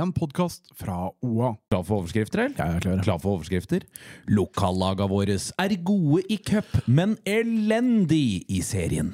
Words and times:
en 0.00 0.12
podkast 0.16 0.70
fra 0.78 1.10
OA. 1.20 1.52
Klar 1.72 1.82
for 1.84 2.02
overskrifter, 2.02 2.44
eller? 2.46 2.56
Jeg 2.56 2.76
er 2.78 2.84
klar. 2.84 3.02
Klar 3.04 3.20
for 3.22 3.36
overskrifter. 3.36 3.84
Lokallaga 4.32 5.08
våre 5.10 5.36
er 5.36 5.76
gode 5.84 6.22
i 6.32 6.38
cup, 6.38 6.70
men 6.86 7.18
elendig 7.28 8.44
i 8.48 8.62
serien. 8.64 9.12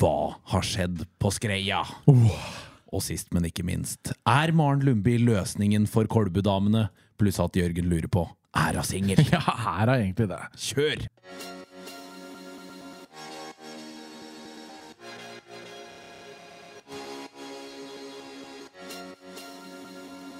Hva 0.00 0.16
har 0.52 0.66
skjedd 0.66 1.04
på 1.20 1.34
Skreia? 1.34 1.82
Og 2.06 3.02
sist, 3.04 3.32
men 3.34 3.48
ikke 3.50 3.66
minst, 3.66 4.14
er 4.24 4.54
Maren 4.56 4.86
Lundby 4.86 5.18
løsningen 5.20 5.90
for 5.90 6.08
Kolbu-damene? 6.08 6.88
Pluss 7.20 7.40
at 7.42 7.56
Jørgen 7.56 7.88
lurer 7.90 8.08
på 8.12 8.28
er 8.56 8.80
hun 8.80 8.86
singel. 8.86 9.20
Ja, 9.32 9.42
er 9.82 9.90
hun 9.90 10.00
egentlig 10.00 10.28
det. 10.32 10.42
Kjør! 10.56 11.06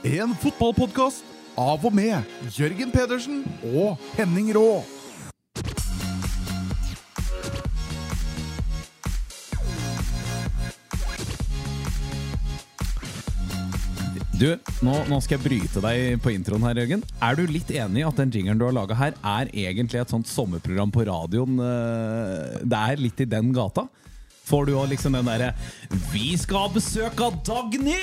En 0.06 0.34
fotballpodkast 0.38 1.24
av 1.58 1.82
og 1.88 1.94
med 1.96 2.52
Jørgen 2.54 2.92
Pedersen 2.94 3.40
og 3.72 3.96
Henning 4.14 4.52
Rå. 4.54 4.68
Du, 14.36 14.50
nå, 14.84 14.94
nå 15.08 15.16
skal 15.24 15.38
jeg 15.38 15.44
bryte 15.46 15.80
deg 15.80 16.18
på 16.20 16.32
introen 16.34 16.64
her, 16.66 16.76
Jørgen. 16.76 17.02
Er 17.24 17.38
du 17.38 17.46
litt 17.48 17.70
enig 17.72 18.02
i 18.02 18.04
at 18.04 18.18
den 18.20 18.32
jingeren 18.34 18.60
du 18.60 18.66
har 18.66 18.74
laga 18.76 18.98
her, 18.98 19.14
er 19.24 19.48
egentlig 19.48 20.02
et 20.02 20.12
sånt 20.12 20.28
sommerprogram 20.28 20.92
på 20.92 21.06
radioen? 21.08 21.56
eh, 21.56 22.58
Det 22.60 22.82
er 22.82 23.00
litt 23.00 23.22
i 23.24 23.28
den 23.32 23.48
gata? 23.56 23.86
Får 24.46 24.66
du 24.68 24.74
òg 24.78 24.88
liksom 24.92 25.12
den 25.16 25.26
derre 25.26 25.52
'Vi 26.12 26.36
skal 26.38 26.56
ha 26.56 26.68
besøk 26.74 27.20
av 27.20 27.40
Dagny!' 27.44 27.96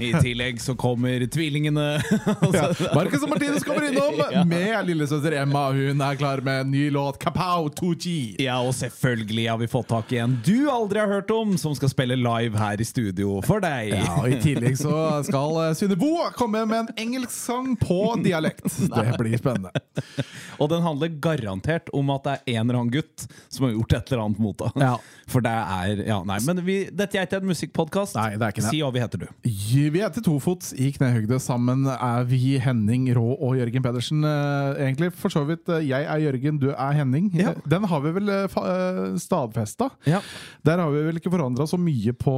I 0.00 0.12
tillegg 0.22 0.60
så 0.60 0.74
kommer 0.78 1.26
tvillingene. 1.26 2.00
Ja, 2.54 2.68
Marcus 2.94 3.22
og 3.22 3.30
Martinus 3.30 3.64
kommer 3.64 3.86
innom 3.88 4.18
Ja. 4.34 4.44
med 4.44 4.86
lillesøster 4.86 5.32
Emma. 5.42 5.70
Hun 5.74 6.00
er 6.02 6.14
klar 6.18 6.40
med 6.44 6.60
en 6.60 6.70
ny 6.70 6.90
låt, 6.90 7.18
Kapow 7.22 7.68
2G. 7.68 8.36
Ja, 8.42 8.58
og 8.62 8.74
selvfølgelig 8.74 9.48
har 9.50 9.58
vi 9.58 9.68
fått 9.70 9.88
tak 9.90 10.12
i 10.12 10.18
en 10.22 10.38
du 10.46 10.70
aldri 10.70 11.00
har 11.02 11.08
hørt 11.10 11.30
om, 11.34 11.56
som 11.58 11.74
skal 11.74 11.88
spille 11.92 12.16
live 12.18 12.58
her 12.58 12.80
i 12.80 12.84
studio 12.86 13.40
for 13.46 13.60
deg. 13.62 13.92
Ja, 13.94 14.16
og 14.22 14.28
I 14.30 14.38
tillegg 14.42 14.78
så 14.80 15.22
skal 15.26 15.56
eh, 15.64 15.74
Synne 15.78 15.98
Bo 16.00 16.12
komme 16.38 16.62
med 16.66 16.78
en 16.86 16.94
engelsk 17.06 17.34
sang 17.34 17.74
på 17.80 18.00
dialekt. 18.24 18.66
Det 18.90 19.16
blir 19.18 19.38
spennende. 19.40 19.70
Og 20.60 20.68
den 20.68 20.82
handler 20.84 21.08
garantert 21.24 21.88
om 21.96 22.10
at 22.12 22.26
det 22.26 22.32
er 22.36 22.58
en 22.60 22.68
eller 22.68 22.80
annen 22.82 22.92
gutt 22.92 23.24
som 23.48 23.64
har 23.66 23.72
gjort 23.72 23.94
et 23.96 24.10
eller 24.12 24.24
annet 24.26 24.42
mot 24.44 24.58
deg. 24.60 24.82
Ja. 24.82 24.96
For 25.30 25.39
det 25.44 25.52
er 25.52 26.02
Ja, 26.06 26.18
nei, 26.26 26.38
men 26.46 26.60
vi, 26.66 26.76
dette 26.94 27.18
er 27.18 27.26
ikke 27.28 27.40
en 27.40 27.50
musikkpodkast. 27.50 28.16
Er. 28.20 28.38
Si 28.64 28.80
hva 28.82 28.90
vi 28.94 29.02
heter, 29.02 29.24
du. 29.24 29.28
Vi 29.44 30.00
heter 30.00 30.24
Tofots 30.24 30.72
i 30.76 30.90
knehøgde. 30.94 31.38
Sammen 31.42 31.86
er 31.90 32.24
vi 32.28 32.58
Henning 32.62 33.08
Rå 33.16 33.36
og 33.36 33.56
Jørgen 33.58 33.84
Pedersen. 33.84 34.24
Eh, 34.26 34.80
Egentlig 34.86 35.12
for 35.16 35.32
så 35.32 35.44
vidt 35.48 35.68
eh, 35.72 35.84
jeg 35.88 36.06
er 36.08 36.24
Jørgen, 36.26 36.58
du 36.62 36.70
er 36.72 36.96
Henning. 36.98 37.30
Ja. 37.36 37.54
Den 37.68 37.86
har 37.90 38.02
vi 38.04 38.14
vel 38.16 38.28
eh, 38.34 38.58
eh, 38.64 39.00
stadfesta. 39.20 39.90
Ja. 40.08 40.20
Der 40.66 40.82
har 40.82 40.92
vi 40.94 41.06
vel 41.08 41.20
ikke 41.20 41.32
forandra 41.32 41.66
så 41.70 41.78
mye 41.80 42.14
på, 42.16 42.36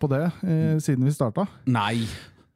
på 0.00 0.12
det 0.12 0.24
eh, 0.44 0.76
siden 0.84 1.06
vi 1.06 1.14
starta. 1.14 1.46
Nei. 1.66 2.04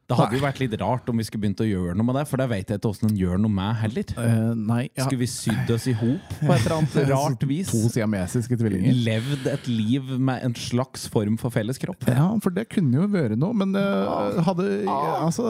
Det 0.08 0.16
hadde 0.16 0.32
Nei. 0.32 0.38
jo 0.40 0.44
vært 0.46 0.60
litt 0.62 0.74
rart 0.80 1.08
om 1.12 1.18
vi 1.20 1.24
skulle 1.28 1.42
begynt 1.44 1.60
å 1.60 1.66
gjøre 1.68 1.92
noe 1.98 2.06
med 2.08 2.16
det, 2.16 2.22
for 2.30 2.40
det 2.40 2.46
vet 2.48 2.70
jeg 2.72 2.78
ikke 2.80 2.88
åssen 2.94 3.10
en 3.10 3.16
gjør 3.20 3.40
noe 3.42 3.52
med 3.52 3.74
heller. 3.82 4.12
Uh, 4.16 4.54
nei, 4.56 4.78
ja. 4.96 5.04
Skulle 5.04 5.20
vi 5.20 5.26
sydd 5.28 5.68
oss 5.74 5.84
i 5.90 5.92
hop 6.00 6.30
på 6.40 6.48
et 6.54 6.62
eller 6.62 6.76
annet 6.78 6.96
rart 7.12 7.44
vis? 7.50 7.68
To 7.74 7.90
siamesiske 7.92 8.56
tvillinger. 8.56 8.96
Levd 9.04 9.50
et 9.52 9.68
liv 9.68 10.14
med 10.16 10.46
en 10.48 10.54
slags 10.56 11.04
form 11.12 11.36
for 11.36 11.52
felles 11.52 11.76
kropp? 11.82 12.06
Ja, 12.08 12.24
for 12.40 12.56
det 12.56 12.64
kunne 12.72 13.02
jo 13.02 13.04
vært 13.12 13.36
noe, 13.36 13.52
men 13.60 13.76
uh, 13.76 14.38
hadde, 14.48 14.70
altså, 14.88 15.44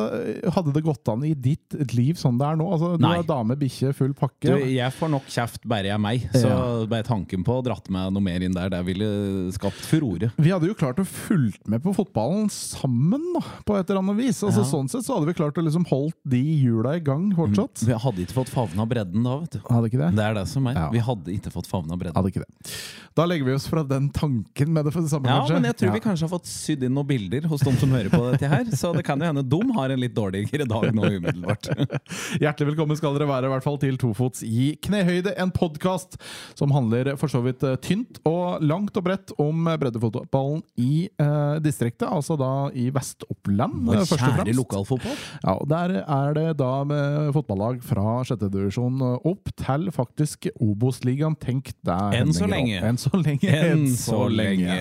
hadde 0.57 0.75
det 0.75 0.83
gått 0.89 1.07
an 1.15 1.23
i 1.29 1.31
ditt 1.39 1.79
liv 1.95 2.19
sånn 2.19 2.41
det 2.43 2.51
er 2.51 2.59
nå? 2.59 2.67
Altså, 2.75 2.91
du 2.99 3.07
Nei. 3.07 3.15
er 3.23 3.29
dame, 3.31 3.55
bikkje, 3.63 3.95
full 3.95 4.11
Du, 4.11 4.19
pakke. 4.25 4.59
jeg 4.75 4.97
får 4.99 5.15
nok 5.15 5.31
kjeft 5.31 5.71
bare 5.71 5.87
jeg 5.93 5.95
er 5.95 6.03
meg, 6.03 6.27
så 6.35 6.51
Ja. 6.51 6.59
bare 6.91 7.07
tanken 7.07 7.47
på 7.47 7.61
å 7.61 7.63
dratt 7.63 7.87
meg 7.95 8.11
noe 8.11 8.27
mer 8.27 8.43
inn 8.43 8.59
der, 8.59 8.75
det 8.75 8.83
ville 8.91 9.09
skapt 9.55 9.87
furore. 9.87 10.33
Vi 10.35 10.51
hadde 10.51 10.67
jo 10.67 10.75
klart 10.83 10.99
å 10.99 11.07
fulgt 11.07 11.63
med 11.71 11.87
på 11.87 11.95
fotballen 11.95 12.51
sammen, 12.51 13.23
da, 13.39 13.47
på 13.63 13.79
et 13.79 13.87
eller 13.87 14.03
annet 14.03 14.19
vis. 14.25 14.43
Altså, 14.49 14.65
Ja. 14.65 14.69
Sånn 14.69 14.89
sett 14.91 15.05
så 15.07 15.15
hadde 15.19 15.29
vi 15.31 15.35
klart 15.39 15.59
å 15.61 15.65
liksom 15.65 15.85
holdt 15.91 16.17
de 16.29 16.41
hjula 16.65 16.97
i 16.97 17.03
gang 17.05 17.29
fortsatt. 17.37 17.85
Vi 17.87 17.93
hadde 17.93 18.25
ikke 18.25 18.37
fått 18.41 18.53
favna 18.53 18.87
bredden 18.89 19.23
da, 19.25 19.39
vet 19.45 19.57
du. 19.57 19.61
Hadde 19.69 19.91
ikke 19.91 20.01
det? 20.01 20.11
Det 20.17 20.25
er 20.25 20.35
det 20.39 20.47
som 20.49 20.67
er. 20.71 20.75
Ja. 20.79 20.89
Vi 20.95 21.03
hadde 21.05 21.35
ikke 21.37 21.53
fått 21.55 21.69
favna 21.71 21.97
bredden. 22.01 22.17
Hadde 22.17 22.33
ikke 22.33 22.45
det. 22.45 22.73
Da 23.19 23.25
legger 23.27 23.49
vi 23.49 23.55
oss 23.59 23.67
fra 23.67 23.83
den 23.83 24.09
tanken 24.15 24.73
med 24.73 24.85
det 24.87 24.93
for 24.95 25.03
det 25.03 25.11
samme, 25.11 25.27
Ja, 25.27 25.41
kanskje. 25.43 25.55
men 25.59 25.65
jeg 25.69 25.77
tror 25.81 25.93
vi 25.97 26.01
kanskje 26.05 26.23
har 26.29 26.33
fått 26.39 26.47
sydd 26.47 26.85
inn 26.87 26.95
noen 26.95 27.09
bilder 27.09 27.49
hos 27.51 27.61
de 27.67 27.73
som 27.81 27.91
hører 27.91 28.11
på 28.13 28.21
dette 28.31 28.49
her. 28.49 28.65
Så 28.79 28.93
det 28.95 29.05
kan 29.05 29.19
jo 29.19 29.27
hende 29.27 29.43
de 29.43 29.61
har 29.75 29.91
en 29.91 30.01
litt 30.01 30.15
dårligere 30.15 30.69
dag 30.71 30.87
nå 30.95 31.03
umiddelbart. 31.19 31.69
Hjertelig 32.43 32.71
velkommen 32.73 32.97
skal 33.01 33.17
dere 33.19 33.27
være 33.29 33.51
i 33.51 33.53
hvert 33.53 33.67
fall 33.67 33.79
til 33.83 33.99
Tofots 33.99 34.45
i 34.47 34.77
knehøyde, 34.87 35.35
en 35.37 35.51
podkast 35.51 36.15
som 36.59 36.71
handler 36.77 37.17
for 37.19 37.29
så 37.33 37.43
vidt 37.43 37.63
eh, 37.67 37.75
tynt 37.83 38.21
og 38.29 38.63
langt 38.63 38.97
og 38.97 39.05
bredt 39.09 39.35
om 39.43 39.67
breddefotballen 39.67 40.63
i 40.79 41.09
eh, 41.19 41.59
distriktet, 41.65 42.07
altså 42.09 42.39
da 42.39 42.53
i 42.71 42.87
Vest-Oppland, 42.95 43.91
eh, 43.97 44.05
først 44.07 44.29
og 44.31 44.38
kjære 44.39 44.47
fremst. 44.47 44.61
lokalfotball. 44.63 45.19
Ja, 45.43 45.55
og 45.59 45.69
Der 45.69 45.95
er 46.03 46.35
det 46.39 46.47
da 46.63 46.73
med 46.89 47.33
fotballag 47.37 47.83
fra 47.85 48.19
sjettedivisjon 48.29 49.03
opp 49.19 49.53
til 49.59 49.91
faktisk 49.95 50.49
Obos-ligaen. 50.57 51.37
Tenk 51.43 51.73
deg, 51.87 52.19
Enn 52.19 52.33
så 52.35 52.49
lenge. 52.51 52.81
Enn 52.83 52.99
så 53.01 53.13
lenge. 53.19 53.53
Enn 53.53 53.87
så 53.99 54.25
lenge. 54.31 54.79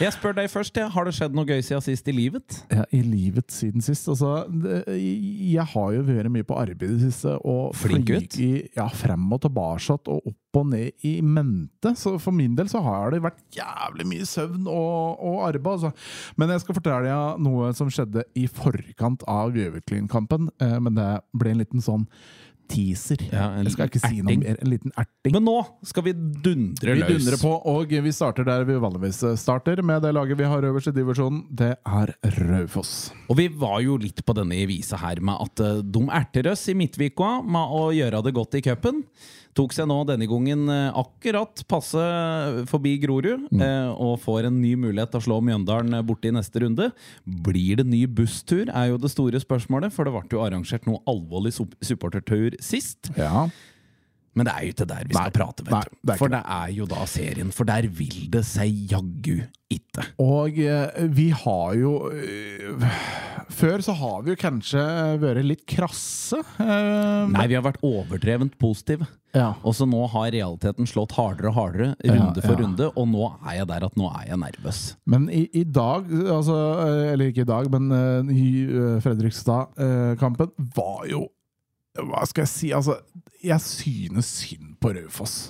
Jeg 0.00 0.14
spør 0.16 0.36
deg 0.38 0.50
først, 0.52 0.76
ja. 0.76 0.88
har 0.92 1.08
det 1.08 1.14
skjedd 1.16 1.34
noe 1.36 1.48
gøy 1.48 1.60
siden 1.64 1.84
sist 1.84 2.08
i 2.08 2.14
livet? 2.16 2.60
Ja, 2.72 2.84
I 2.94 3.02
livet 3.04 3.50
siden 3.54 3.84
sist. 3.84 4.08
Altså, 4.08 4.44
det, 4.50 4.82
jeg 4.88 5.66
har 5.74 5.92
jo 5.96 6.04
vært 6.06 6.32
mye 6.32 6.46
på 6.46 6.56
arbeid 6.58 6.94
i 6.94 6.98
det 7.00 7.10
siste. 7.10 7.36
Og 7.44 7.74
Flink 7.76 8.08
gutt. 8.10 8.38
Ja, 8.76 8.88
frem 8.92 9.26
og 9.32 9.42
tilbake 9.44 9.98
og 10.10 10.30
opp 10.30 10.36
og 10.58 10.66
ned 10.72 11.04
i 11.06 11.20
mente. 11.22 11.92
Så 11.98 12.16
for 12.22 12.34
min 12.34 12.56
del 12.58 12.68
så 12.70 12.80
har 12.82 13.12
det 13.14 13.22
vært 13.22 13.38
jævlig 13.54 14.06
mye 14.10 14.26
søvn 14.26 14.66
og, 14.66 15.20
og 15.22 15.44
arbeid. 15.46 15.70
Altså. 15.76 15.92
Men 16.40 16.50
jeg 16.54 16.64
skal 16.64 16.78
fortelle 16.80 17.02
deg 17.06 17.44
noe 17.46 17.70
som 17.76 17.90
skjedde 17.92 18.24
i 18.38 18.46
forkant 18.90 19.26
av 19.28 19.56
Gjøviklyn-kampen. 19.56 20.50
Eh, 20.60 20.78
men 20.80 20.94
det 20.98 21.10
ble 21.32 21.54
en 21.54 21.62
liten 21.62 21.84
sånn 21.84 22.06
teaser. 22.70 23.18
Ja, 23.32 23.48
en 23.58 23.66
jeg 23.66 23.74
skal 23.74 23.88
ikke 23.90 24.00
si 24.02 24.20
noe 24.22 24.36
mer. 24.38 24.58
En 24.62 24.70
liten 24.70 24.92
erting. 24.94 25.34
Men 25.34 25.42
nå 25.48 25.56
skal 25.86 26.04
vi 26.06 26.12
dundre 26.14 26.94
løs! 26.94 27.08
Vi 27.08 27.16
dundrer 27.16 27.40
på, 27.42 27.50
og 27.72 27.90
vi 27.90 28.12
starter 28.14 28.46
der 28.46 28.62
vi 28.68 28.78
vanligvis 28.78 29.24
starter, 29.42 29.82
med 29.82 30.04
det 30.04 30.12
laget 30.14 30.38
vi 30.38 30.46
har 30.46 30.66
øverst 30.68 30.92
i 30.92 30.94
divisjonen. 30.94 31.42
Det 31.50 31.72
er 31.74 32.14
Raufoss. 32.38 33.10
Og 33.28 33.40
vi 33.40 33.48
var 33.50 33.80
jo 33.82 33.98
litt 34.00 34.22
på 34.26 34.36
denne 34.38 34.62
visa 34.70 35.00
her 35.02 35.22
med 35.24 35.42
at 35.42 35.64
eh, 35.66 35.82
de 35.82 36.06
erter 36.20 36.52
oss 36.52 36.68
i 36.70 36.78
Midtvika 36.78 37.40
med 37.42 37.76
å 37.80 37.90
gjøre 37.96 38.22
det 38.26 38.36
godt 38.38 38.60
i 38.60 38.64
cupen. 38.70 39.04
Tok 39.58 39.72
seg 39.74 39.88
nå 39.90 39.96
denne 40.06 40.28
gangen 40.30 40.68
eh, 40.70 40.92
akkurat 41.00 41.62
passe 41.68 42.02
forbi 42.70 42.92
Grorud, 43.02 43.48
eh, 43.58 43.88
og 43.90 44.20
får 44.22 44.46
en 44.46 44.60
ny 44.62 44.76
mulighet 44.78 45.10
til 45.10 45.18
å 45.20 45.24
slå 45.26 45.38
Mjøndalen 45.42 45.96
eh, 45.98 46.04
borte 46.06 46.30
i 46.30 46.34
neste 46.36 46.62
runde. 46.62 46.90
Blir 47.26 47.80
det 47.82 47.86
ny 47.90 48.04
busstur, 48.06 48.70
er 48.70 48.92
jo 48.92 49.00
det 49.02 49.10
store 49.10 49.40
spørsmålet, 49.42 49.90
for 49.94 50.06
det 50.06 50.14
ble 50.14 50.22
jo 50.38 50.44
arrangert 50.46 50.86
noe 50.86 51.02
alvorlig 51.10 51.52
sup- 51.56 51.74
supportertur 51.82 52.54
sist. 52.62 53.10
Ja. 53.18 53.48
Men 54.38 54.46
det 54.46 54.52
er 54.54 54.62
jo 54.68 54.72
ikke 54.76 54.86
der 54.86 55.08
vi 55.08 55.14
skal 55.16 55.26
Nei, 55.26 55.34
prate, 55.34 55.64
vet 55.66 55.88
du. 55.90 55.96
det 56.06 56.16
for 56.20 56.30
det 56.30 56.40
er 56.56 56.68
jo 56.76 56.84
da 56.86 57.06
serien, 57.10 57.48
for 57.54 57.66
der 57.66 57.88
vil 57.90 58.20
det 58.30 58.44
seg 58.46 58.70
jaggu 58.92 59.40
ikke. 59.74 60.04
Og 60.22 60.58
eh, 60.62 61.00
vi 61.14 61.28
har 61.34 61.74
jo 61.78 61.90
eh, 62.14 62.94
Før 63.50 63.82
så 63.82 63.94
har 63.98 64.20
vi 64.26 64.32
jo 64.32 64.38
kanskje 64.38 64.82
vært 65.22 65.42
litt 65.46 65.64
krasse. 65.70 66.38
eh, 66.62 67.26
Nei, 67.34 67.48
vi 67.50 67.58
har 67.58 67.64
vært 67.66 67.82
overdrevent 67.86 68.54
positive. 68.62 69.06
Ja. 69.34 69.52
Og 69.66 69.74
så 69.78 69.86
nå 69.86 70.00
har 70.10 70.30
realiteten 70.34 70.86
slått 70.90 71.12
hardere 71.18 71.50
og 71.52 71.58
hardere, 71.58 71.90
Ja, 72.02 72.14
runde 72.16 72.42
for 72.42 72.54
ja. 72.54 72.62
runde, 72.64 72.88
og 72.98 73.06
nå 73.10 73.28
er 73.46 73.60
jeg 73.60 73.68
der 73.70 73.86
at 73.86 73.98
nå 73.98 74.08
er 74.14 74.24
jeg 74.32 74.40
nervøs. 74.42 74.80
Men 75.10 75.28
i, 75.30 75.44
i 75.54 75.62
dag, 75.66 76.06
altså, 76.34 76.56
eller 77.12 77.30
ikke 77.30 77.44
i 77.46 77.50
dag, 77.50 77.70
men 77.74 77.90
eh, 78.30 78.96
Fredrikstad-kampen 79.06 80.50
var 80.78 81.06
jo 81.10 81.26
Hva 81.98 82.26
skal 82.28 82.44
jeg 82.46 82.52
si? 82.52 82.68
Altså, 82.76 83.00
jeg 83.42 83.60
synes 83.64 84.28
synd 84.44 84.76
på 84.82 84.92
Raufoss. 84.94 85.40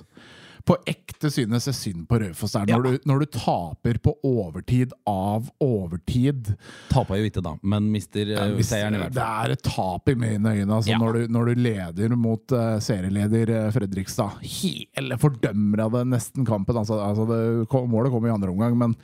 På 0.69 0.77
ekte 0.89 1.31
synes 1.33 1.67
jeg 1.67 1.75
synd 1.77 2.03
på 2.09 2.19
Raufoss. 2.21 2.55
Når, 2.69 2.85
du, 2.85 3.09
når 3.09 3.23
du 3.25 3.27
taper 3.35 3.99
på 4.05 4.13
overtid 4.29 4.93
av 5.09 5.49
overtid. 5.65 6.53
Tapa 6.93 7.19
jo 7.19 7.29
ikke, 7.29 7.43
da, 7.45 7.55
men 7.63 7.89
mister 7.93 8.33
ja, 8.35 8.45
Hvis- 8.55 8.71
seieren 8.73 8.97
i 8.97 9.01
hvert 9.03 9.17
Det 9.17 9.25
er 9.27 9.55
et 9.57 9.65
tap 9.67 10.09
i 10.13 10.15
mine 10.15 10.55
øyne 10.61 10.77
altså, 10.79 10.93
Ja. 10.93 10.99
når, 11.01 11.13
du, 11.19 11.35
når 11.37 11.51
du 11.51 11.63
leder 11.65 12.17
mot 12.17 12.53
uh, 12.57 12.79
serieleder 12.81 13.55
eh, 13.57 13.71
Fredrikstad. 13.75 14.41
Hele 14.45 15.19
fordømmer 15.21 15.85
av 15.87 15.93
det 15.99 16.07
nesten 16.13 16.47
kampen. 16.49 16.77
Altså, 16.81 17.01
altså 17.05 17.27
det, 17.29 17.43
målet 17.91 18.13
kom 18.13 18.27
i 18.29 18.33
andre 18.37 18.53
omgang, 18.53 18.79
men 18.79 18.97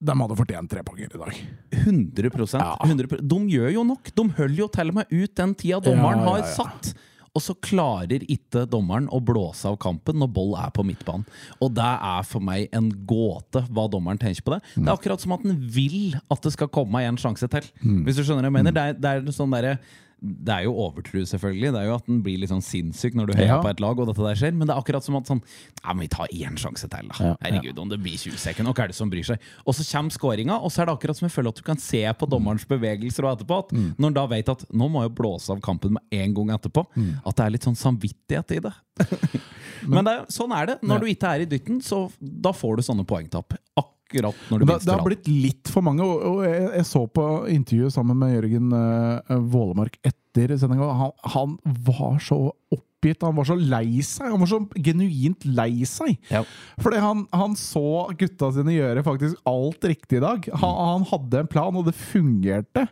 de 0.00 0.14
hadde 0.16 0.36
fortjent 0.38 0.70
tre 0.72 0.82
poenger 0.86 1.12
i 1.14 1.20
dag. 1.20 1.38
100, 1.82 2.56
Ja. 2.56 2.72
100% 2.86 3.20
De 3.28 3.38
gjør 3.52 3.70
jo 3.74 3.84
nok! 3.84 4.10
De 4.16 4.24
holder 4.38 4.56
jo 4.62 4.68
til 4.72 4.88
og 4.92 4.94
med 5.00 5.12
ut 5.12 5.34
den 5.36 5.54
tida 5.54 5.80
dommeren 5.84 6.22
har 6.24 6.42
satt. 6.48 6.94
og 7.36 7.42
så 7.44 7.54
klarer 7.62 8.24
ikke 8.26 8.64
dommeren 8.66 9.04
å 9.14 9.20
blåse 9.22 9.64
av 9.68 9.76
kampen 9.78 10.16
når 10.18 10.32
Boll 10.34 10.56
er 10.58 10.72
på 10.74 10.82
midtbanen. 10.82 11.22
Og 11.62 11.70
det 11.76 11.84
er 11.86 12.24
for 12.26 12.40
meg 12.42 12.68
en 12.74 12.88
gåte 13.06 13.62
hva 13.70 13.84
dommeren 13.92 14.18
tenker 14.18 14.42
på 14.42 14.56
det. 14.56 14.62
Det 14.74 14.88
er 14.88 14.96
akkurat 14.96 15.20
som 15.22 15.36
at 15.36 15.44
han 15.46 15.60
vil 15.70 16.16
at 16.28 16.42
det 16.42 16.52
skal 16.56 16.68
komme 16.74 17.04
en 17.06 17.16
sjanse 17.20 17.46
til. 17.52 17.62
Hvis 17.84 18.16
du 18.18 18.24
skjønner 18.24 18.48
hva 18.48 18.50
jeg 18.50 18.56
mener. 18.58 18.72
Det 18.74 18.82
er, 18.82 18.98
det 18.98 19.12
er 19.30 19.36
sånn 19.36 19.52
derre 19.54 19.76
det 20.20 20.52
er 20.52 20.64
jo 20.66 20.74
overtro, 20.76 21.22
selvfølgelig. 21.24 21.70
Det 21.72 21.80
er 21.80 21.86
jo 21.88 21.94
at 21.96 22.06
den 22.06 22.18
blir 22.22 22.38
litt 22.42 22.50
sånn 22.52 22.60
sinnssyk 22.64 23.14
når 23.16 23.30
du 23.30 23.32
heier 23.38 23.54
Ja. 23.54 23.60
på 23.64 23.70
et 23.70 23.80
lag, 23.80 23.98
og 23.98 24.06
dette 24.10 24.20
der 24.20 24.36
skjer. 24.36 24.52
Men 24.52 24.66
det 24.68 24.74
er 24.76 24.80
akkurat 24.82 25.02
som 25.02 25.16
at 25.16 25.24
sånn 25.30 25.40
Ja, 25.84 25.94
men 25.94 26.00
vi 26.04 26.08
tar 26.08 26.26
én 26.28 26.58
sjanse 26.60 26.88
til, 26.92 27.08
da. 27.08 27.14
Ja. 27.24 27.36
Herregud, 27.40 27.78
om 27.78 27.88
det 27.88 27.98
blir 28.02 28.18
20 28.20 28.36
sekunder, 28.36 28.74
hva 28.76 28.84
er 28.84 28.88
det 28.88 28.96
som 28.96 29.08
bryr 29.10 29.24
seg? 29.24 29.38
Og 29.66 29.72
så 29.74 29.86
kommer 29.90 30.10
skåringa, 30.12 30.58
og 30.60 30.70
så 30.70 30.82
er 30.82 30.86
det 30.90 30.94
akkurat 30.98 31.16
som 31.16 31.26
jeg 31.28 31.32
føler 31.32 31.48
at 31.48 31.56
du 31.56 31.62
kan 31.62 31.76
se 31.80 32.02
på 32.12 32.28
dommerens 32.28 32.66
bevegelser 32.68 33.24
og 33.24 33.38
etterpå, 33.38 33.58
at 33.64 33.72
når 33.72 34.04
han 34.10 34.12
da 34.20 34.26
vet 34.26 34.48
at 34.52 34.64
nå 34.72 34.90
må 34.90 35.02
jeg 35.06 35.14
blåse 35.16 35.50
av 35.50 35.60
kampen 35.64 35.92
med 35.96 36.02
en 36.12 36.34
gang 36.34 36.50
etterpå, 36.58 36.84
at 37.24 37.36
det 37.36 37.46
er 37.46 37.50
litt 37.50 37.62
sånn 37.64 37.76
samvittighet 37.80 38.52
i 38.58 38.60
det. 38.60 38.74
men 39.88 40.04
det, 40.04 40.12
er- 40.12 40.26
sånn 40.28 40.52
er 40.52 40.66
det. 40.66 40.78
Når 40.82 40.94
Ja. 40.94 40.98
du 41.00 41.06
ikke 41.06 41.28
er 41.34 41.40
i 41.40 41.48
dytten, 41.48 41.80
så 41.80 42.10
da 42.20 42.52
får 42.52 42.76
du 42.76 42.82
sånne 42.82 43.06
poengtap. 43.06 43.54
Akkurat 43.76 43.96
når 44.50 44.58
du 44.58 44.64
Det, 44.64 44.72
minst 44.72 44.86
det 44.86 44.92
har 44.94 45.00
det. 45.00 45.08
blitt 45.08 45.28
litt 45.30 45.70
for 45.70 45.86
mange, 45.86 46.02
og, 46.02 46.22
og 46.26 46.40
jeg, 46.46 46.64
jeg 46.80 46.86
så 46.90 47.02
på 47.06 47.26
intervjuet 47.54 47.94
sammen 47.94 48.18
med 48.18 48.34
Jørgen 48.34 48.72
uh, 48.74 49.36
Vålemark 49.52 49.98
etter 50.02 50.56
sendinga. 50.58 50.88
Han, 50.98 51.14
han 51.34 51.54
var 51.86 52.18
så 52.22 52.38
oppgitt, 52.74 53.22
han 53.22 53.38
var 53.38 53.48
så 53.48 53.56
lei 53.56 54.02
seg. 54.06 54.28
Han 54.32 54.42
var 54.42 54.50
så 54.50 54.60
genuint 54.76 55.46
lei 55.48 55.86
seg. 55.88 56.18
Ja. 56.30 56.42
Fordi 56.82 57.00
han, 57.02 57.24
han 57.34 57.56
så 57.58 57.84
gutta 58.18 58.50
sine 58.54 58.74
gjøre 58.76 59.06
faktisk 59.06 59.40
alt 59.48 59.86
riktig 59.88 60.18
i 60.20 60.24
dag. 60.26 60.50
Han, 60.62 60.76
han 60.92 61.08
hadde 61.10 61.44
en 61.44 61.50
plan, 61.50 61.78
og 61.80 61.86
det 61.88 61.96
fungerte. 61.98 62.86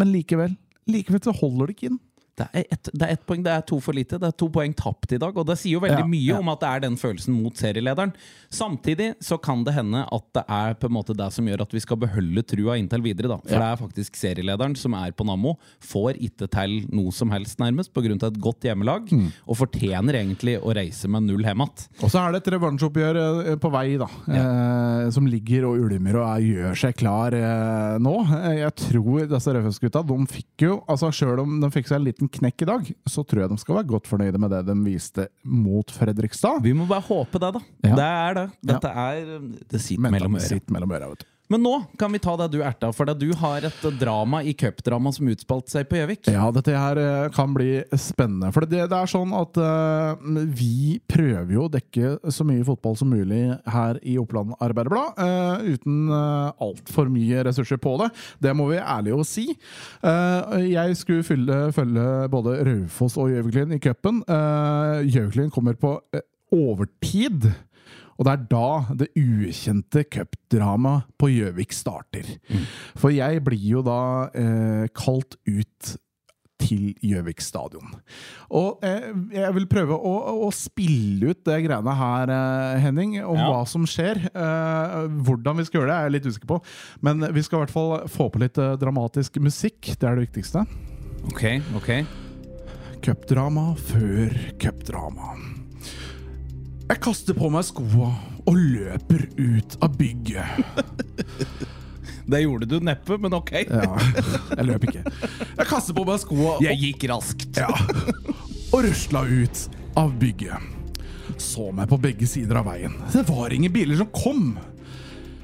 Men 0.00 0.10
likevel, 0.10 0.56
likevel 0.90 1.22
så 1.24 1.36
holder 1.38 1.70
det 1.70 1.76
ikke 1.76 1.92
inn. 1.92 2.00
Det 2.36 2.48
er, 2.52 2.64
ett, 2.74 2.88
det 2.92 3.02
er 3.06 3.12
ett 3.14 3.26
poeng, 3.28 3.42
det 3.46 3.52
er 3.54 3.60
to 3.62 3.76
for 3.78 3.94
lite. 3.94 4.18
Det 4.18 4.26
er 4.26 4.32
to 4.34 4.48
poeng 4.50 4.72
tapt 4.74 5.12
i 5.14 5.18
dag. 5.22 5.36
Og 5.38 5.46
det 5.46 5.54
sier 5.60 5.76
jo 5.76 5.82
veldig 5.84 6.02
Ja, 6.02 6.06
mye 6.10 6.30
ja. 6.32 6.38
om 6.42 6.48
at 6.50 6.60
det 6.64 6.70
er 6.70 6.80
den 6.88 6.96
følelsen 6.98 7.36
mot 7.42 7.54
serielederen. 7.60 8.10
Samtidig 8.50 9.12
så 9.22 9.38
kan 9.42 9.62
det 9.66 9.74
hende 9.76 10.02
at 10.12 10.24
det 10.34 10.42
er 10.50 10.74
på 10.78 10.88
en 10.90 10.94
måte 10.96 11.14
det 11.16 11.28
som 11.34 11.46
gjør 11.46 11.62
at 11.62 11.74
vi 11.74 11.82
skal 11.82 11.98
beholde 12.02 12.42
trua 12.42 12.74
inntil 12.80 13.02
videre. 13.04 13.28
da. 13.28 13.38
For 13.44 13.54
Ja. 13.54 13.60
det 13.62 13.68
er 13.72 13.82
faktisk 13.84 14.16
serielederen 14.18 14.74
som 14.76 14.94
er 14.98 15.12
på 15.12 15.24
Nammo. 15.26 15.56
Får 15.80 16.18
ikke 16.18 16.48
til 16.50 16.74
noe 16.90 17.12
som 17.12 17.30
helst, 17.30 17.58
nærmest, 17.58 17.92
pga. 17.94 18.04
et 18.14 18.40
godt 18.40 18.60
hjemmelag. 18.66 19.08
Mm. 19.12 19.30
Og 19.48 19.56
fortjener 19.56 20.14
egentlig 20.18 20.58
å 20.60 20.74
reise 20.74 21.08
med 21.08 21.22
null 21.24 21.42
hjem 21.42 21.62
igjen. 21.62 21.86
Og 22.02 22.10
så 22.10 22.18
er 22.26 22.32
det 22.32 22.42
et 22.46 22.52
revansjeoppgjør 22.54 23.16
eh, 23.52 23.56
på 23.62 23.70
vei, 23.70 23.96
da. 23.96 24.08
Eh, 24.28 25.10
som 25.14 25.26
ligger 25.26 25.66
og 25.70 25.78
ulmer 25.86 26.16
og 26.20 26.26
er, 26.34 26.44
gjør 26.50 26.74
seg 26.82 26.96
klar 26.98 27.34
eh, 27.38 27.98
nå. 28.02 28.14
Eh, 28.42 28.58
Jeg 28.64 28.74
tror 28.76 29.26
disse 29.30 29.54
Raufoss-gutta 29.54 30.02
de 30.06 30.18
fikk 30.26 30.64
jo 30.66 30.76
altså 30.88 31.12
Selv 31.14 31.40
om 31.44 31.60
de 31.60 31.70
fikk 31.70 31.88
seg 31.88 32.00
en 32.00 32.04
liten 32.08 32.23
knekk 32.28 32.62
i 32.62 32.68
dag, 32.70 32.88
så 33.08 33.24
tror 33.26 33.44
jeg 33.44 33.50
de 33.52 33.58
skal 33.60 33.76
være 33.78 33.88
godt 33.94 34.06
fornøyde 34.10 34.38
med 34.40 34.50
det 34.54 34.62
de 34.68 34.74
viste 34.84 35.28
mot 35.44 35.90
Fredrikstad. 35.90 36.62
Vi 36.64 36.72
må 36.76 36.86
bare 36.90 37.04
håpe 37.06 37.40
det, 37.42 37.52
da. 37.58 37.62
Ja. 37.84 37.94
Det 37.98 38.08
er 38.08 38.34
det. 38.40 38.46
Dette 38.72 38.90
er 39.04 39.38
Det 39.74 39.80
sitter 39.80 40.10
mellom 40.10 40.36
øra. 40.40 40.46
sitter 40.48 40.72
mellom 40.76 40.92
øra, 40.96 41.08
vet 41.14 41.24
du. 41.24 41.30
Men 41.52 41.60
nå 41.60 41.74
kan 42.00 42.12
vi 42.12 42.18
ta 42.24 42.32
det 42.40 42.46
du 42.54 42.62
erta, 42.64 42.88
for 42.96 43.10
du 43.20 43.26
har 43.36 43.66
et 43.68 43.82
drama 44.00 44.40
i 44.42 44.54
cupdrama 44.56 45.10
som 45.12 45.28
utspalt 45.28 45.68
seg 45.68 45.88
på 45.90 45.98
Gjøvik. 45.98 46.30
Ja, 46.32 46.46
dette 46.54 46.72
her 46.72 47.00
eh, 47.00 47.26
kan 47.34 47.52
bli 47.52 47.82
spennende. 48.00 48.48
For 48.54 48.64
det, 48.64 48.86
det 48.88 48.96
er 48.96 49.10
sånn 49.10 49.34
at 49.36 49.60
uh, 49.60 50.16
vi 50.56 50.96
prøver 51.10 51.52
jo 51.52 51.66
å 51.66 51.72
dekke 51.72 52.32
så 52.32 52.46
mye 52.48 52.64
fotball 52.64 52.96
som 52.96 53.12
mulig 53.12 53.42
her 53.74 54.00
i 54.00 54.16
Oppland 54.20 54.56
Arbeiderblad, 54.64 55.20
uh, 55.20 55.60
uten 55.68 56.08
uh, 56.08 56.54
altfor 56.64 57.12
mye 57.12 57.44
ressurser 57.44 57.80
på 57.82 57.92
det. 58.00 58.08
Det 58.48 58.56
må 58.56 58.70
vi 58.72 58.80
ærlig 58.80 59.12
å 59.12 59.28
si. 59.28 59.50
Uh, 60.00 60.56
jeg 60.64 60.96
skulle 60.96 61.28
fylle, 61.28 61.60
følge 61.76 62.08
både 62.32 62.56
Raufoss 62.70 63.18
og 63.20 63.34
Gjøviklin 63.34 63.76
i 63.76 63.82
cupen. 63.84 64.24
Gjøviklin 65.04 65.52
kommer 65.52 65.76
på 65.76 65.98
overtid. 66.54 67.52
Og 68.18 68.26
det 68.28 68.32
er 68.36 68.46
da 68.50 68.94
det 69.02 69.10
ukjente 69.18 70.04
cupdramaet 70.06 71.08
på 71.18 71.32
Gjøvik 71.32 71.72
starter. 71.74 72.28
For 72.94 73.10
jeg 73.14 73.42
blir 73.46 73.68
jo 73.74 73.82
da 73.86 74.00
eh, 74.34 74.86
kalt 74.94 75.34
ut 75.48 75.94
til 76.64 76.94
Gjøvik 77.04 77.42
stadion. 77.44 77.90
Og 78.54 78.78
eh, 78.86 79.10
jeg 79.34 79.50
vil 79.56 79.66
prøve 79.68 79.96
å, 79.98 80.12
å 80.46 80.50
spille 80.54 81.32
ut 81.34 81.42
det 81.44 81.58
greiene 81.66 81.96
her, 81.98 82.30
eh, 82.32 82.78
Henning, 82.86 83.16
om 83.26 83.36
Ja. 83.36 83.48
hva 83.50 83.64
som 83.68 83.84
skjer. 83.90 84.22
Eh, 84.30 84.94
hvordan 85.26 85.58
vi 85.60 85.66
skal 85.66 85.82
gjøre 85.82 85.90
det, 85.90 85.96
er 85.98 86.06
jeg 86.08 86.14
litt 86.16 86.30
usikker 86.30 86.52
på. 86.54 86.60
Men 87.04 87.26
vi 87.34 87.42
skal 87.44 87.58
i 87.58 87.64
hvert 87.64 87.74
fall 87.74 88.08
få 88.08 88.30
på 88.32 88.40
litt 88.46 88.56
eh, 88.62 88.76
dramatisk 88.80 89.36
musikk. 89.44 89.90
Det 89.98 90.08
er 90.08 90.14
det 90.20 90.28
viktigste. 90.30 90.64
Ok, 91.34 91.44
ok 91.80 91.90
Cupdrama 93.04 93.74
før 93.76 94.32
cupdrama. 94.62 95.34
Jeg 96.94 97.00
kaster 97.02 97.34
på 97.34 97.48
meg 97.50 97.64
skoa 97.66 98.12
og 98.46 98.54
løper 98.54 99.24
ut 99.34 99.74
av 99.82 99.96
bygget. 99.98 100.60
Det 102.30 102.38
gjorde 102.40 102.68
du 102.70 102.76
neppe, 102.80 103.16
men 103.20 103.34
ok. 103.36 103.50
Ja, 103.66 103.96
jeg 104.54 104.64
løp 104.68 104.84
ikke. 104.86 105.02
Jeg 105.58 105.66
kaster 105.68 105.96
på 105.96 106.04
meg 106.08 106.20
skoa 106.22 106.54
Jeg 106.64 106.78
gikk 106.80 107.06
raskt. 107.10 107.58
ja, 107.58 107.66
og 108.70 108.84
rusla 108.86 109.24
ut 109.26 109.64
av 110.00 110.14
bygget. 110.22 110.70
Så 111.42 111.66
meg 111.74 111.90
på 111.90 111.98
begge 112.00 112.28
sider 112.30 112.60
av 112.62 112.68
veien. 112.70 112.94
Det 113.12 113.24
var 113.28 113.52
ingen 113.52 113.74
biler 113.74 113.98
som 113.98 114.08
kom. 114.14 114.54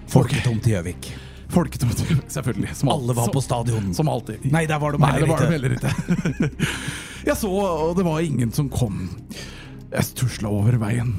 Folketomt 0.09 0.71
i 0.71 0.77
Gjøvik. 0.77 1.11
Folketomt, 1.51 2.01
selvfølgelig. 2.31 2.77
Som 2.79 2.93
Alle 2.95 3.19
var 3.19 3.35
på 3.35 3.43
stadion. 3.43 3.91
Som 3.99 4.09
alltid. 4.09 4.47
Nei, 4.55 4.65
der 4.71 4.79
var 4.81 4.95
de 4.95 5.03
Nei, 5.03 5.17
heller 5.19 5.27
det 5.27 5.33
var 5.35 5.43
de 5.43 5.53
heller 5.59 5.75
ikke. 5.75 6.53
Jeg 7.27 7.37
så, 7.43 7.51
og 7.51 7.97
det 7.99 8.07
var 8.07 8.23
ingen 8.23 8.55
som 8.55 8.71
kom. 8.73 9.03
Jeg 9.91 10.15
tusla 10.15 10.49
over 10.55 10.79
veien. 10.81 11.17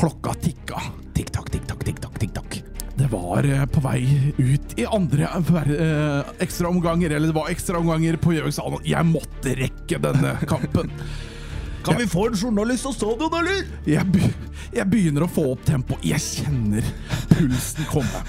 Klokka 0.00 0.32
tikka. 0.40 0.80
Tikk-takk, 1.12 1.50
tikk-takk, 1.52 1.82
tikk-takk, 1.84 2.14
tikk-takk. 2.22 2.54
Det 2.96 3.08
var 3.12 3.44
eh, 3.44 3.66
på 3.68 3.82
vei 3.84 4.00
ut 4.38 4.72
i 4.80 4.86
andre 4.88 5.26
eh, 5.28 6.30
ekstraomganger, 6.40 7.12
eller 7.12 7.28
det 7.28 7.36
var 7.36 7.50
ekstraomganger 7.52 8.16
på 8.16 8.32
Gjøvik 8.32 8.56
stadion. 8.56 8.86
Jeg 8.88 9.04
måtte 9.10 9.52
rekke 9.58 10.00
denne 10.00 10.32
kampen. 10.48 10.88
Kan 11.84 12.00
vi 12.00 12.08
få 12.08 12.30
en 12.30 12.40
journalist 12.40 12.88
og 12.88 12.96
stadion, 12.96 13.36
eller? 13.42 13.68
Jeg, 13.88 14.08
be 14.08 14.32
jeg 14.72 14.88
begynner 14.88 15.26
å 15.26 15.28
få 15.28 15.50
opp 15.52 15.68
tempo. 15.68 16.00
Jeg 16.06 16.24
kjenner 16.24 16.86
pulsen 17.34 17.88
komme. 17.92 18.24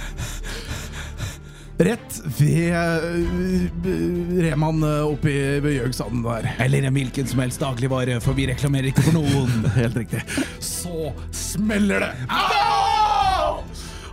Rett 1.82 2.18
ved 2.38 2.76
uh, 2.76 4.42
Reman 4.44 4.84
oppi 4.84 5.08
oppe 5.08 5.32
i- 5.34 5.60
ved 5.64 5.96
der. 6.24 6.50
Eller 6.62 6.86
en 6.86 6.94
hvilken 6.94 7.28
som 7.28 7.40
helst 7.42 7.62
dagligvare, 7.64 8.20
for 8.22 8.38
vi 8.38 8.46
reklamerer 8.52 8.92
ikke 8.92 9.08
for 9.08 9.18
noen. 9.18 9.66
Helt 9.80 9.98
riktig. 9.98 10.22
Så 10.62 11.10
smeller 11.32 12.06
det. 12.06 12.12
Ah! 12.30 13.62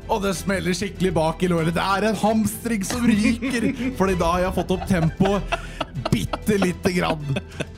Og 0.08 0.22
det 0.24 0.32
smeller 0.38 0.72
skikkelig 0.72 1.12
bak 1.12 1.42
i 1.44 1.50
låret. 1.52 1.74
Det 1.76 1.84
er 1.84 2.08
en 2.08 2.16
hamstring 2.16 2.84
som 2.88 3.04
ryker! 3.04 3.68
Fordi 3.98 4.16
da 4.16 4.30
har 4.32 4.46
jeg 4.46 4.56
fått 4.56 4.72
opp 4.78 4.86
tempoet 4.88 5.58
bitte 6.08 6.56
lite 6.62 6.92
grann. 6.96 7.26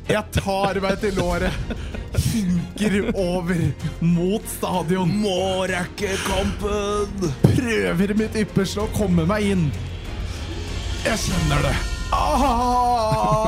Jeg 0.06 0.22
tar 0.36 0.78
meg 0.82 1.00
til 1.02 1.16
låret, 1.18 1.74
hinker 2.18 3.10
over 3.14 3.56
mot 4.00 4.42
stadion. 4.48 5.08
Må 5.22 5.66
rekke 5.70 6.16
kampen! 6.26 7.30
Prøver 7.44 8.14
mitt 8.18 8.34
ypperste 8.42 8.80
å 8.84 8.88
komme 8.96 9.24
meg 9.28 9.42
inn. 9.54 9.64
Jeg 11.06 11.18
kjenner 11.26 11.60
det. 11.68 11.76
Ah! 12.12 13.40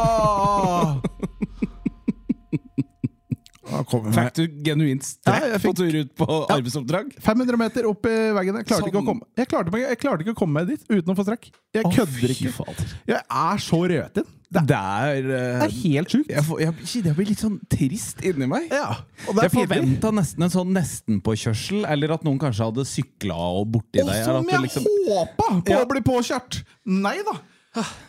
Fikk 3.84 4.34
du 4.34 4.42
genuint 4.66 5.02
Ja, 5.02 5.36
strekk 5.38 5.48
jeg 5.52 5.62
på 5.64 5.72
tur 5.78 5.96
ut 6.00 6.12
på 6.16 6.26
arbeidsoppdrag? 6.50 7.14
500 7.20 7.56
meter 7.60 7.88
opp 7.90 8.06
i 8.06 8.16
veggen. 8.36 8.60
Jeg 8.62 8.66
klarte, 8.70 8.88
ikke, 8.88 8.98
å 8.98 9.02
Sånn. 9.02 9.06
komme. 9.06 9.26
Jeg, 9.36 9.48
klarte, 9.48 9.80
jeg 9.82 9.98
klarte 10.02 10.24
ikke 10.26 10.34
å 10.36 10.38
komme 10.42 10.60
meg 10.60 10.68
dit 10.72 10.84
uten 10.90 11.12
å 11.12 11.16
få 11.18 11.24
strekk. 11.26 11.50
Jeg 11.74 11.84
kødder 11.96 12.34
ikke. 12.36 12.52
fader. 12.52 12.94
Jeg 13.08 13.20
er 13.28 13.56
så 13.58 13.82
rødtinn. 13.94 14.30
Det 14.52 14.66
Det 14.68 14.76
er, 14.76 15.22
det 15.24 15.36
er 15.64 15.70
helt 15.80 16.10
sjukt. 16.12 16.28
jeg, 16.28 16.42
får, 16.44 16.58
jeg, 16.60 16.72
jeg 17.06 17.14
blir 17.16 17.28
litt 17.30 17.40
sånn 17.40 17.54
trist 17.72 18.18
inni 18.20 18.44
meg. 18.46 18.66
Ja, 18.68 18.98
Jeg 19.40 19.50
forventa 19.54 20.10
nesten 20.12 20.44
en 20.44 20.52
sånn 20.52 20.74
nestenpåkjørsel, 20.76 21.86
eller 21.88 22.12
at 22.18 22.24
noen 22.26 22.38
kanskje 22.42 22.66
hadde 22.68 22.84
sykla 22.88 23.38
og 23.62 23.70
borti 23.78 24.02
Og 24.02 24.10
deg. 24.10 24.24
som 24.26 24.44
jeg 24.52 24.60
liksom, 24.66 24.84
håpa 25.08 25.48
på 25.64 25.72
Ja. 25.72 25.80
å 25.84 25.88
bli 25.88 26.02
påkjørt! 26.04 26.62
Nei 26.84 27.16
da. 27.24 27.38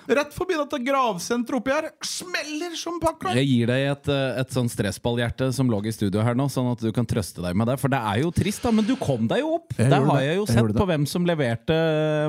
Rett 0.03 0.34
forbi 0.36 0.58
dette 0.60 0.75
gravsenteret 0.84 1.55
oppi 1.55 1.72
her. 1.72 1.86
Smeller 2.03 2.74
som 2.75 2.98
pakker. 3.00 3.38
jeg 3.39 3.48
gir 3.48 3.70
deg 3.72 3.86
et, 3.93 4.08
eh, 4.12 4.39
et 4.41 4.50
sånn 4.51 4.67
stressballhjerte 4.67 5.48
som 5.55 5.70
lå 5.72 5.79
i 5.88 5.93
studio 5.96 6.20
her 6.25 6.36
nå, 6.36 6.50
sånn 6.51 6.67
at 6.74 6.82
du 6.84 6.89
kan 6.91 7.05
trøste 7.08 7.39
deg 7.41 7.55
med 7.55 7.67
det. 7.72 7.77
For 7.79 7.88
det 7.93 8.01
er 8.01 8.20
jo 8.25 8.32
trist, 8.36 8.62
da, 8.65 8.74
men 8.75 8.84
du 8.84 8.98
kom 9.00 9.24
deg 9.32 9.39
jo 9.39 9.53
opp! 9.55 9.72
Jeg 9.79 9.89
Der 9.93 10.03
har 10.03 10.20
jeg 10.25 10.36
jo 10.41 10.46
Jeg 10.50 10.55
sett 10.58 10.75
på 10.75 10.88
hvem 10.89 11.08
som 11.08 11.24
leverte 11.25 11.77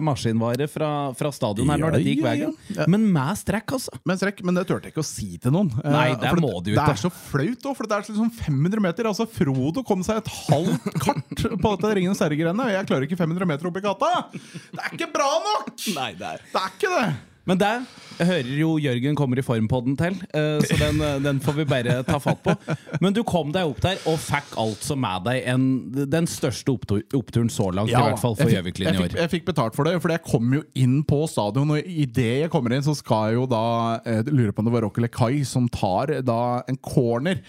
maskinvare 0.06 0.68
fra, 0.70 0.90
fra 1.18 1.32
stadion 1.34 1.68
her 1.74 1.82
Ja, 1.82 1.88
når 1.88 1.96
det 1.98 2.04
gikk 2.06 2.22
ja, 2.22 2.28
veien. 2.30 2.54
ja. 2.78 2.86
Men 2.94 3.08
med 3.12 3.40
strekk, 3.42 3.74
altså! 3.80 3.98
Men, 4.06 4.22
strekk, 4.22 4.44
men 4.46 4.54
det 4.54 4.66
turte 4.70 4.86
jeg 4.88 4.94
ikke 4.94 5.02
å 5.02 5.10
si 5.10 5.28
til 5.42 5.50
noen. 5.58 5.72
Eh, 5.82 5.90
Nei, 5.90 6.06
det 6.14 6.32
må 6.38 6.54
du 6.62 6.70
det 6.70 6.78
ikke. 6.78 6.94
er 6.94 7.02
så 7.02 7.10
flaut 7.10 7.66
òg, 7.66 7.76
for 7.76 7.90
det 7.90 7.98
er 7.98 8.06
liksom 8.14 8.30
500 8.38 8.86
meter. 8.86 9.10
Altså, 9.10 9.26
Frodo 9.26 9.82
kom 9.82 10.06
seg 10.06 10.22
et 10.22 10.30
halvt 10.46 10.90
kart 11.02 11.44
på 11.58 11.74
dette 11.74 11.94
Ringenes 11.98 12.22
herre-greiene, 12.22 12.70
og 12.70 12.74
jeg 12.78 12.86
klarer 12.92 13.08
ikke 13.10 13.18
500 13.18 13.50
meter 13.50 13.66
opp 13.72 13.82
i 13.82 13.84
gata! 13.90 14.14
Det 14.30 14.78
er 14.86 14.94
ikke 15.00 15.10
bra 15.18 15.30
nok! 15.50 15.74
Nei, 15.98 16.12
det 16.14 16.30
er 16.36 16.44
Det 16.54 16.62
er 16.62 16.74
ikke 16.78 16.94
det! 16.94 17.06
Men 17.44 17.60
det, 17.60 17.72
Jeg 18.14 18.26
hører 18.28 18.50
jo 18.56 18.68
Jørgen 18.78 19.16
kommer 19.18 19.38
i 19.40 19.42
form 19.44 19.66
på 19.68 19.80
den 19.84 19.96
til, 19.98 20.14
eh, 20.32 20.62
så 20.62 20.76
den, 20.78 21.00
eh, 21.02 21.16
den 21.20 21.40
får 21.42 21.56
vi 21.58 21.64
bare 21.68 21.96
ta 22.06 22.20
fatt 22.22 22.40
på. 22.44 22.54
Men 23.02 23.12
du 23.12 23.22
kom 23.26 23.50
deg 23.52 23.66
opp 23.68 23.80
der 23.82 23.98
og 24.06 24.20
fikk 24.22 24.54
altså 24.60 24.96
med 24.96 25.26
deg 25.26 25.48
en, 25.50 25.64
den 26.12 26.28
største 26.30 26.72
oppturen 26.72 27.50
så 27.50 27.68
langt, 27.74 27.90
i 27.90 27.98
hvert 27.98 28.22
fall 28.22 28.36
for 28.38 28.48
Gjøvik-linjen 28.48 29.00
i 29.00 29.04
år. 29.08 29.18
Jeg 29.18 29.32
fikk 29.34 29.48
betalt 29.50 29.76
for 29.76 29.88
det, 29.88 29.96
for 30.00 30.14
jeg 30.14 30.22
kom 30.24 30.54
jo 30.56 30.62
inn 30.78 31.00
på 31.04 31.24
stadion, 31.30 31.74
og 31.74 31.90
idet 31.90 32.44
jeg 32.44 32.52
kommer 32.54 32.76
inn, 32.76 32.86
så 32.86 32.94
skal 32.96 33.32
jeg 33.32 33.40
jo 33.42 33.48
da 33.50 33.64
lure 34.04 34.44
Lurer 34.44 34.52
på 34.52 34.60
om 34.60 34.66
det 34.68 34.74
var 34.74 34.84
Rokkele 34.84 35.08
Kai 35.08 35.44
som 35.48 35.68
tar 35.72 36.10
da 36.26 36.40
en 36.68 36.78
corner. 36.84 37.40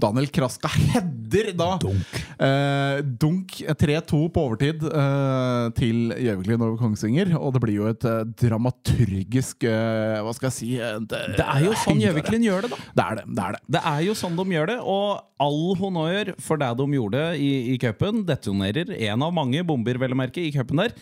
Daniel 0.00 0.26
Kraska 0.32 0.68
header 0.70 1.52
da 1.56 1.68
Dunk. 1.80 2.16
Eh, 2.42 2.98
dunk 3.20 3.54
3-2 3.80 4.20
på 4.32 4.42
overtid 4.44 4.82
eh, 4.86 5.68
til 5.78 6.12
Gjøviklin 6.12 6.64
over 6.66 6.76
Kongsvinger. 6.80 7.32
Og 7.38 7.54
det 7.54 7.62
blir 7.64 7.78
jo 7.78 7.88
et 7.90 8.04
eh, 8.08 8.24
dramaturgisk 8.42 9.66
eh, 9.68 10.18
Hva 10.24 10.34
skal 10.36 10.50
jeg 10.50 10.56
si 10.58 10.70
det, 10.76 11.22
Det 11.38 11.46
er 11.46 11.64
jo 11.66 11.74
sånn 11.82 12.02
Gjøviklin 12.04 12.46
gjør 12.46 12.66
det, 12.66 12.72
da. 12.74 12.80
Det 13.00 13.06
er 13.06 13.20
det. 13.20 13.26
det 13.30 13.46
er 13.46 13.56
det. 13.56 13.62
Det 13.76 13.84
er 13.92 14.02
jo 14.06 14.16
sånn 14.18 14.36
de 14.36 14.46
gjør 14.56 14.70
det, 14.72 14.78
og 14.84 15.42
all 15.46 15.64
honnør 15.80 16.34
for 16.42 16.60
det 16.60 16.70
de 16.80 16.86
gjorde 16.98 17.24
i, 17.40 17.50
i 17.72 17.78
cupen. 17.80 18.24
Detonerer 18.28 18.92
en 19.10 19.24
av 19.26 19.34
mange 19.36 19.64
bomber, 19.66 20.00
vel 20.02 20.16
å 20.16 20.20
merke, 20.20 20.44
i 20.44 20.52
cupen 20.54 20.84
der. 20.84 20.94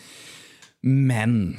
Men 0.85 1.57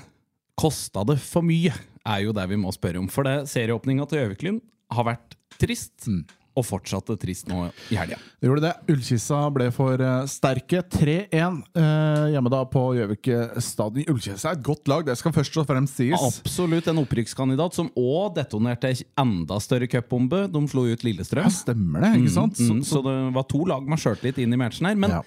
kosta 0.56 1.04
det 1.08 1.18
for 1.20 1.44
mye, 1.44 1.74
er 2.06 2.24
jo 2.24 2.34
det 2.36 2.46
vi 2.48 2.58
må 2.60 2.72
spørre 2.74 3.02
om. 3.02 3.10
For 3.12 3.26
det 3.26 3.44
serieåpninga 3.52 4.06
til 4.08 4.22
Gjøviklin 4.22 4.60
har 4.94 5.08
vært 5.08 5.36
trist, 5.60 6.06
og 6.56 6.64
fortsatte 6.66 7.16
trist 7.20 7.50
nå 7.50 7.66
i 7.92 7.98
helga. 7.98 8.18
Det 8.40 8.48
gjorde 8.48 8.64
det. 8.64 8.72
Ullkissa 8.94 9.40
ble 9.54 9.68
for 9.74 10.00
eh, 10.02 10.18
sterke. 10.30 10.82
3-1 10.96 11.60
eh, 11.76 12.26
hjemme 12.34 12.52
da 12.52 12.62
på 12.70 12.84
Gjøvik 12.98 13.30
stadion. 13.64 14.08
Ullkissa 14.14 14.52
er 14.52 14.58
et 14.58 14.66
godt 14.66 14.90
lag, 14.90 15.06
det 15.06 15.18
skal 15.20 15.34
først 15.36 15.60
og 15.62 15.68
fremst 15.68 16.00
sies. 16.00 16.16
Absolutt 16.16 16.90
en 16.92 17.02
opprykkskandidat 17.04 17.76
som 17.76 17.90
òg 17.96 18.36
detonerte 18.40 18.92
enda 19.20 19.60
større 19.62 19.88
cupbombe. 19.90 20.46
De 20.52 20.62
slo 20.70 20.86
ut 20.90 21.06
Lillestrøm. 21.06 21.46
Ja, 21.46 21.52
stemmer 21.52 22.06
det, 22.06 22.14
ikke 22.20 22.36
sant? 22.36 22.60
Mm, 22.60 22.82
så 22.86 23.02
det 23.04 23.16
var 23.36 23.48
to 23.50 23.64
lag 23.68 23.86
med 23.88 24.00
sjøltillit 24.02 24.42
inn 24.42 24.54
i 24.56 24.60
matchen 24.60 24.88
her. 24.88 24.98
Men 24.98 25.18
ja. 25.18 25.24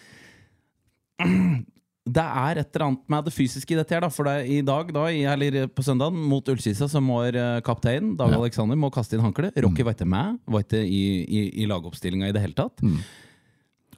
Det 2.07 2.23
er 2.23 2.59
et 2.61 2.73
eller 2.73 2.85
annet 2.87 3.11
med 3.11 3.25
det 3.27 3.33
fysiske 3.35 3.75
i 3.75 3.77
dette 3.77 3.93
her. 3.93 4.01
Da. 4.05 4.09
For 4.13 4.25
det 4.25 4.47
i 4.49 4.59
dag, 4.65 4.91
da, 4.95 5.05
eller 5.33 5.67
på 5.67 5.83
søndagen, 5.85 6.19
mot 6.31 6.47
Ullkisa, 6.49 6.87
så 6.89 7.01
må 7.03 7.21
eh, 7.29 7.59
kapteinen 7.65 8.15
Dag 8.17 8.31
Ja. 8.33 8.39
Alexander 8.39 8.79
må 8.79 8.89
kaste 8.93 9.17
inn 9.17 9.25
håndkleet. 9.25 9.57
Rocky 9.65 9.85
var 9.85 9.97
ikke 9.97 10.09
med, 10.09 10.39
var 10.49 10.65
ikke 10.65 10.81
i, 10.81 11.01
i, 11.25 11.41
i 11.63 11.67
lagoppstillinga 11.69 12.29
i 12.29 12.35
det 12.35 12.41
hele 12.41 12.57
tatt. 12.57 12.81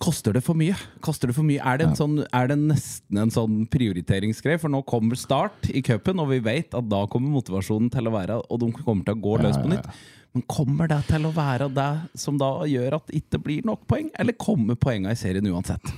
Koster 0.02 0.34
det 0.34 0.42
for 0.42 0.58
mye? 0.58 0.74
Koster 1.06 1.30
det 1.30 1.36
for 1.38 1.46
mye? 1.46 1.62
Er 1.62 1.78
det, 1.78 1.92
en 1.92 1.98
sånn, 2.00 2.16
er 2.34 2.48
det 2.50 2.58
nesten 2.58 3.20
en 3.22 3.34
sånn 3.34 3.68
prioriteringsgreie? 3.70 4.58
For 4.60 4.74
nå 4.74 4.82
kommer 4.90 5.20
start 5.20 5.70
i 5.70 5.84
cupen, 5.86 6.20
og 6.24 6.32
vi 6.34 6.40
vet 6.42 6.74
at 6.74 6.88
da 6.90 7.04
kommer 7.12 7.30
motivasjonen 7.36 7.92
til 7.94 8.10
å 8.10 8.16
være 8.16 8.40
Og 8.50 8.64
de 8.64 8.72
kommer 8.82 9.06
til 9.06 9.14
å 9.14 9.22
gå 9.22 9.38
løs 9.44 9.60
på 9.62 9.70
nytt. 9.70 9.92
Men 10.34 10.46
kommer 10.50 10.90
det 10.90 11.04
til 11.10 11.28
å 11.28 11.34
være 11.36 11.68
det 11.76 11.92
som 12.18 12.40
da 12.40 12.50
gjør 12.66 12.98
at 12.98 13.10
det 13.12 13.22
ikke 13.22 13.44
blir 13.46 13.68
nok 13.68 13.86
poeng? 13.86 14.10
Eller 14.18 14.38
kommer 14.40 14.80
poengene 14.80 15.14
i 15.14 15.20
serien 15.20 15.48
uansett? 15.52 15.94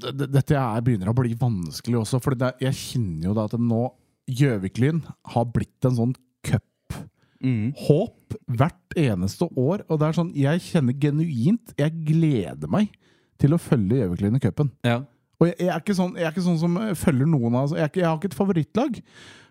Dette 0.00 0.56
er, 0.56 0.84
begynner 0.84 1.10
å 1.10 1.16
bli 1.16 1.34
vanskelig 1.38 2.00
også, 2.02 2.20
for 2.22 2.38
det, 2.38 2.54
jeg 2.62 2.76
kjenner 2.78 3.30
jo 3.30 3.36
da 3.36 3.46
at 3.48 3.56
nå 3.60 3.84
Gjøviklyn 4.30 5.00
har 5.32 5.46
blitt 5.50 5.86
en 5.88 5.96
sånn 5.96 6.12
cup-håp 6.46 8.36
hvert 8.46 8.98
eneste 9.00 9.48
år. 9.58 9.84
Og 9.88 10.00
det 10.00 10.08
er 10.08 10.18
sånn, 10.18 10.34
jeg 10.38 10.62
kjenner 10.68 10.94
genuint 11.02 11.72
Jeg 11.78 11.96
gleder 12.06 12.70
meg 12.70 12.92
til 13.40 13.56
å 13.56 13.60
følge 13.60 14.02
Gjøviklyn 14.02 14.38
i 14.38 14.42
cupen. 14.44 14.70
Ja. 14.86 15.00
Og 15.40 15.48
jeg, 15.48 15.56
jeg, 15.64 15.70
er 15.72 15.82
ikke 15.82 15.96
sånn, 15.96 16.16
jeg 16.18 16.28
er 16.28 16.34
ikke 16.34 16.46
sånn 16.46 16.60
som 16.60 16.78
følger 17.00 17.28
noen 17.32 17.56
av 17.56 17.72
jeg, 17.72 17.88
er 17.88 18.02
jeg 18.02 18.08
har 18.08 18.18
ikke 18.18 18.30
et 18.30 18.38
favorittlag. 18.38 19.00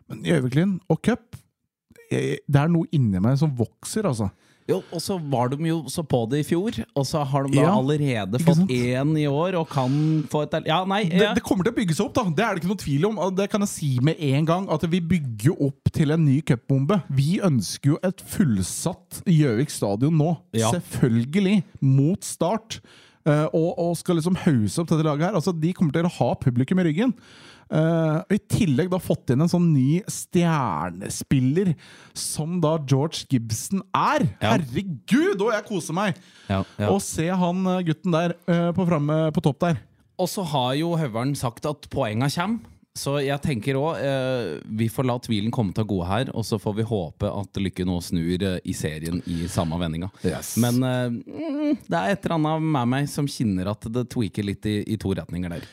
Men 0.09 0.25
Gjøviklyn 0.29 0.75
og 0.89 1.01
cup 1.05 1.39
Det 2.09 2.57
er 2.57 2.71
noe 2.71 2.89
inni 2.95 3.19
meg 3.21 3.35
som 3.41 3.51
vokser, 3.53 4.07
altså. 4.09 4.29
Jo, 4.69 4.79
og 4.93 5.01
så 5.01 5.17
var 5.31 5.49
de 5.51 5.57
jo 5.67 5.79
så 5.89 6.03
på 6.05 6.21
det 6.29 6.43
i 6.43 6.45
fjor, 6.45 6.77
og 6.93 7.07
så 7.09 7.23
har 7.25 7.47
de 7.47 7.57
da 7.57 7.63
Ja, 7.65 7.71
allerede 7.73 8.41
fått 8.43 8.69
én 8.69 9.15
i 9.17 9.25
år 9.29 9.57
og 9.59 9.67
kan 9.71 9.95
få 10.29 10.43
et 10.45 10.69
Ja, 10.69 10.83
nei 10.87 11.01
Det, 11.09 11.23
ja. 11.23 11.33
det 11.33 11.43
kommer 11.45 11.65
til 11.65 11.73
å 11.73 11.79
bygge 11.79 11.97
seg 11.97 12.05
opp, 12.05 12.15
da. 12.19 12.25
Det 12.37 12.45
er 12.45 12.53
det 12.55 12.63
ikke 12.63 12.71
noe 12.71 12.83
tvil 12.85 13.09
om. 13.09 13.19
Det 13.35 13.49
kan 13.51 13.65
jeg 13.65 13.73
si 13.73 13.91
med 14.05 14.21
en 14.29 14.47
gang. 14.47 14.69
At 14.69 14.85
vi 14.91 15.01
bygger 15.01 15.59
opp 15.69 15.91
til 15.95 16.13
en 16.15 16.25
ny 16.27 16.39
cupbombe. 16.45 17.01
Vi 17.09 17.39
ønsker 17.45 17.95
jo 17.95 17.99
et 18.05 18.21
fullsatt 18.35 19.23
Gjøvik 19.29 19.73
stadion 19.73 20.17
nå. 20.19 20.35
Ja. 20.55 20.71
Selvfølgelig. 20.75 21.63
Mot 21.81 22.25
start. 22.25 22.79
Eh, 23.27 23.45
og, 23.51 23.73
og 23.77 23.97
skal 23.99 24.19
liksom 24.19 24.37
hause 24.45 24.81
opp 24.81 24.89
dette 24.91 25.05
laget 25.05 25.27
her. 25.29 25.37
Altså, 25.39 25.53
De 25.55 25.73
kommer 25.75 25.95
til 25.95 26.07
å 26.07 26.15
ha 26.19 26.29
publikum 26.39 26.79
i 26.81 26.87
ryggen. 26.87 27.13
Og 27.69 28.33
I 28.33 28.39
tillegg 28.49 28.89
da 28.91 28.97
fått 29.01 29.33
inn 29.33 29.43
en 29.45 29.51
sånn 29.51 29.67
ny 29.73 29.99
stjernespiller 30.09 31.75
som 32.17 32.57
da 32.63 32.75
George 32.81 33.27
Gibson 33.29 33.83
er. 33.93 34.25
Ja. 34.39 34.55
Herregud, 34.55 35.37
og 35.37 35.53
jeg 35.53 35.67
koser 35.67 35.97
meg! 35.97 36.17
Ja, 36.49 36.63
ja. 36.79 36.89
Og 36.89 37.01
se 37.05 37.27
han 37.29 37.61
eh, 37.69 37.83
gutten 37.89 38.15
der 38.15 38.35
uh, 38.49 38.71
på, 38.75 38.87
fremme, 38.89 39.21
på 39.35 39.43
topp 39.45 39.61
der. 39.67 39.79
Og 40.19 40.27
så 40.27 40.43
har 40.51 40.73
jo 40.79 40.97
Høveren 40.99 41.35
sagt 41.37 41.67
at 41.69 41.87
poenga 41.93 42.29
kommer. 42.33 42.75
Så 42.97 43.13
jeg 43.21 43.39
tenker 43.43 43.77
òg 43.79 44.01
eh, 44.03 44.57
vi 44.79 44.89
får 44.91 45.05
la 45.07 45.15
tvilen 45.23 45.53
komme 45.55 45.71
til 45.77 45.85
gode 45.87 46.07
her, 46.09 46.31
og 46.35 46.43
så 46.43 46.57
får 46.59 46.73
vi 46.81 46.87
håpe 46.89 47.29
at 47.31 47.59
Lykke 47.61 47.85
nå 47.87 47.99
snur 48.03 48.43
eh, 48.43 48.57
i 48.67 48.75
serien 48.75 49.21
i 49.29 49.45
samme 49.51 49.77
vendinga. 49.79 50.09
Yes. 50.25 50.55
Men 50.59 50.81
eh, 50.83 51.05
mm, 51.13 51.85
det 51.85 51.95
er 51.95 52.15
et 52.15 52.25
eller 52.25 52.35
annet 52.39 52.67
med 52.75 52.91
meg 52.95 53.07
som 53.11 53.29
kjenner 53.29 53.71
at 53.71 53.87
det 53.93 54.09
tweaker 54.11 54.49
litt 54.49 54.67
i, 54.67 54.81
i 54.89 54.99
to 54.99 55.13
retninger 55.15 55.53
der. 55.53 55.69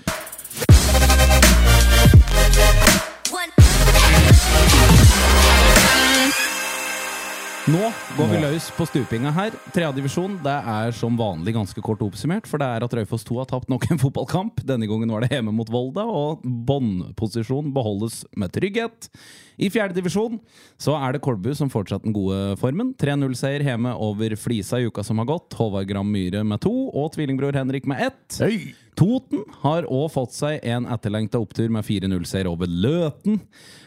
Nå 7.67 7.89
går 8.15 8.29
vi 8.31 8.39
løs 8.39 8.69
på 8.77 8.85
stupinga 8.87 9.33
her. 9.35 9.55
Tredjedivisjon 9.75 10.37
er 10.47 10.93
som 10.95 11.17
vanlig 11.19 11.51
ganske 11.57 11.83
kort 11.83 12.05
oppsummert. 12.07 12.47
For 12.47 12.63
det 12.63 12.69
er 12.71 12.87
at 12.87 12.95
Raufoss 12.95 13.27
2 13.27 13.41
har 13.41 13.49
tapt 13.51 13.73
nok 13.73 13.89
en 13.91 13.99
fotballkamp. 14.05 14.63
Denne 14.69 14.87
gangen 14.87 15.11
var 15.11 15.27
det 15.27 15.33
hjemme 15.35 15.51
mot 15.51 15.73
Volda, 15.75 16.05
og 16.07 16.47
båndposisjon 16.47 17.73
beholdes 17.75 18.21
med 18.39 18.55
trygghet. 18.55 19.11
I 19.59 19.73
fjerdedivisjon 19.75 20.39
så 20.79 20.95
er 21.01 21.17
det 21.17 21.25
Kolbu 21.27 21.51
som 21.59 21.73
fortsatt 21.73 22.07
den 22.07 22.15
gode 22.15 22.55
formen. 22.63 22.95
3-0-seier 23.03 23.67
hjemme 23.67 23.99
over 23.99 24.39
Flisa 24.39 24.79
i 24.79 24.87
uka 24.87 25.03
som 25.03 25.19
har 25.25 25.33
gått. 25.35 25.59
Håvard 25.59 25.91
Gram 25.91 26.07
Myhre 26.07 26.47
med 26.47 26.63
to, 26.63 26.75
og 26.95 27.17
tvillingbror 27.19 27.59
Henrik 27.59 27.91
med 27.91 28.13
ett. 28.13 28.39
Hey. 28.39 28.86
Toten 28.97 29.43
har 29.61 29.85
òg 29.93 30.07
fått 30.15 30.33
seg 30.33 30.63
en 30.65 30.87
etterlengta 30.89 31.41
opptur 31.43 31.69
med 31.73 31.85
4-0-seier 31.85 32.49
over 32.49 32.71
Løten. 32.71 33.43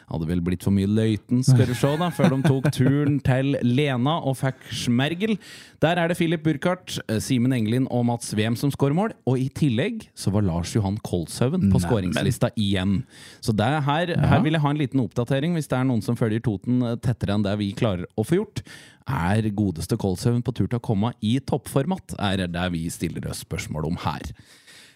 Hadde 0.10 0.26
vel 0.30 0.42
blitt 0.42 0.64
for 0.66 0.74
mye 0.74 0.90
Løiten, 0.90 1.42
skal 1.46 1.68
du 1.70 1.76
se, 1.78 1.90
da, 2.02 2.08
før 2.14 2.34
de 2.34 2.38
tok 2.46 2.68
turen 2.74 3.20
til 3.26 3.56
Lena 3.66 4.16
og 4.26 4.40
fikk 4.40 4.62
smergel. 4.74 5.36
Der 5.82 6.02
er 6.02 6.10
det 6.10 6.18
Filip 6.18 6.44
Burkhardt, 6.46 6.98
Simen 7.22 7.54
Engelin 7.54 7.88
og 7.94 8.08
Mats 8.10 8.34
Wem 8.38 8.58
som 8.58 8.74
skårer 8.74 8.98
mål. 8.98 9.16
Og 9.30 9.42
i 9.42 9.48
tillegg 9.54 10.08
så 10.18 10.34
var 10.34 10.46
Lars 10.46 10.76
Johan 10.78 10.98
Kolshaugen 11.06 11.70
på 11.74 11.82
skåringslista 11.86 12.52
igjen. 12.58 13.04
Så 13.42 13.54
her, 13.58 14.14
her 14.14 14.46
vil 14.46 14.58
jeg 14.58 14.66
ha 14.66 14.74
en 14.74 14.82
liten 14.82 15.04
oppdatering, 15.04 15.58
hvis 15.58 15.70
det 15.70 15.78
er 15.78 15.90
noen 15.90 16.06
som 16.06 16.18
følger 16.18 16.46
Toten 16.46 16.86
tettere 17.02 17.38
enn 17.38 17.46
det 17.46 17.58
vi 17.62 17.74
klarer 17.78 18.06
å 18.14 18.26
få 18.26 18.44
gjort. 18.44 18.64
Er 19.10 19.46
godeste 19.58 19.98
Kolshaugen 19.98 20.46
på 20.46 20.54
tur 20.54 20.68
til 20.68 20.78
å 20.78 20.86
komme 20.86 21.14
i 21.26 21.38
toppformat? 21.42 22.18
Er 22.18 22.46
det 22.46 22.72
vi 22.74 22.86
stiller 22.94 23.30
oss 23.30 23.42
spørsmål 23.46 23.90
om 23.90 24.02
her. 24.06 24.34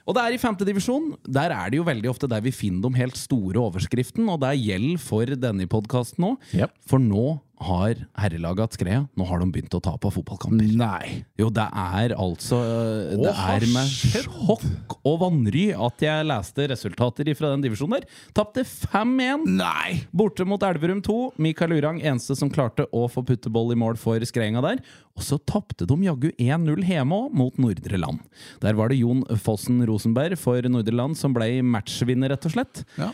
Og 0.03 0.17
det 0.17 0.23
er 0.23 0.35
i 0.35 0.41
femtedivisjon. 0.41 1.13
Der 1.23 1.53
er 1.55 1.71
det 1.71 1.79
jo 1.79 1.87
veldig 1.87 2.09
ofte 2.11 2.27
der 2.27 2.43
vi 2.43 2.51
finner 2.55 2.89
de 2.89 2.99
helt 2.99 3.19
store 3.19 3.61
overskriften, 3.61 4.27
og 4.27 4.41
det 4.43 4.57
gjelder 4.59 4.99
for 4.99 5.35
denne 5.39 5.67
podkasten 5.71 6.33
òg. 6.33 6.49
Yep. 6.51 6.75
For 6.89 7.03
nå 7.03 7.37
har 7.63 7.99
herrelaget 8.19 8.65
hatt 8.65 8.77
skreia. 8.77 9.01
Nå 9.19 9.27
har 9.29 9.41
de 9.41 9.47
begynt 9.53 9.75
å 9.77 9.81
ta 9.83 9.93
på 10.01 10.11
fotballkamper. 10.13 10.71
Nei. 10.79 11.23
Jo, 11.39 11.49
det 11.53 11.65
er 11.65 12.15
altså 12.17 12.59
øh, 12.59 13.13
Det 13.21 13.33
Hva 13.37 13.55
er 13.55 13.65
med 13.71 13.93
sjokk 13.93 14.97
og 15.03 15.19
vanry 15.21 15.67
at 15.75 16.03
jeg 16.03 16.27
leste 16.27 16.67
resultater 16.71 17.29
fra 17.37 17.53
den 17.53 17.63
divisjonen 17.65 17.99
der. 17.99 18.07
Tapte 18.35 18.65
5-1 18.67 19.47
Nei! 19.53 20.03
borte 20.11 20.47
mot 20.47 20.63
Elverum 20.65 21.03
2. 21.05 21.17
Mikael 21.43 21.75
Urang 21.77 22.01
eneste 22.01 22.37
som 22.39 22.51
klarte 22.53 22.87
å 22.91 23.05
få 23.11 23.23
putteboll 23.27 23.73
i 23.75 23.79
mål 23.79 23.99
for 24.01 24.23
skreiinga 24.27 24.63
der. 24.65 24.81
Og 25.13 25.25
så 25.25 25.37
tapte 25.37 25.85
de 25.89 25.97
jaggu 26.07 26.31
1-0 26.41 26.85
hjemme 26.89 27.19
òg, 27.25 27.35
mot 27.37 27.59
Nordre 27.61 27.99
Land. 28.01 28.23
Der 28.63 28.77
var 28.77 28.89
det 28.89 29.01
Jon 29.01 29.21
Fossen 29.41 29.83
Rosenberg 29.87 30.39
for 30.41 30.65
Nordre 30.69 30.95
Land 30.95 31.19
som 31.19 31.35
ble 31.35 31.61
matchvinner, 31.65 32.33
rett 32.33 32.49
og 32.49 32.55
slett. 32.55 32.83
Ja. 32.97 33.11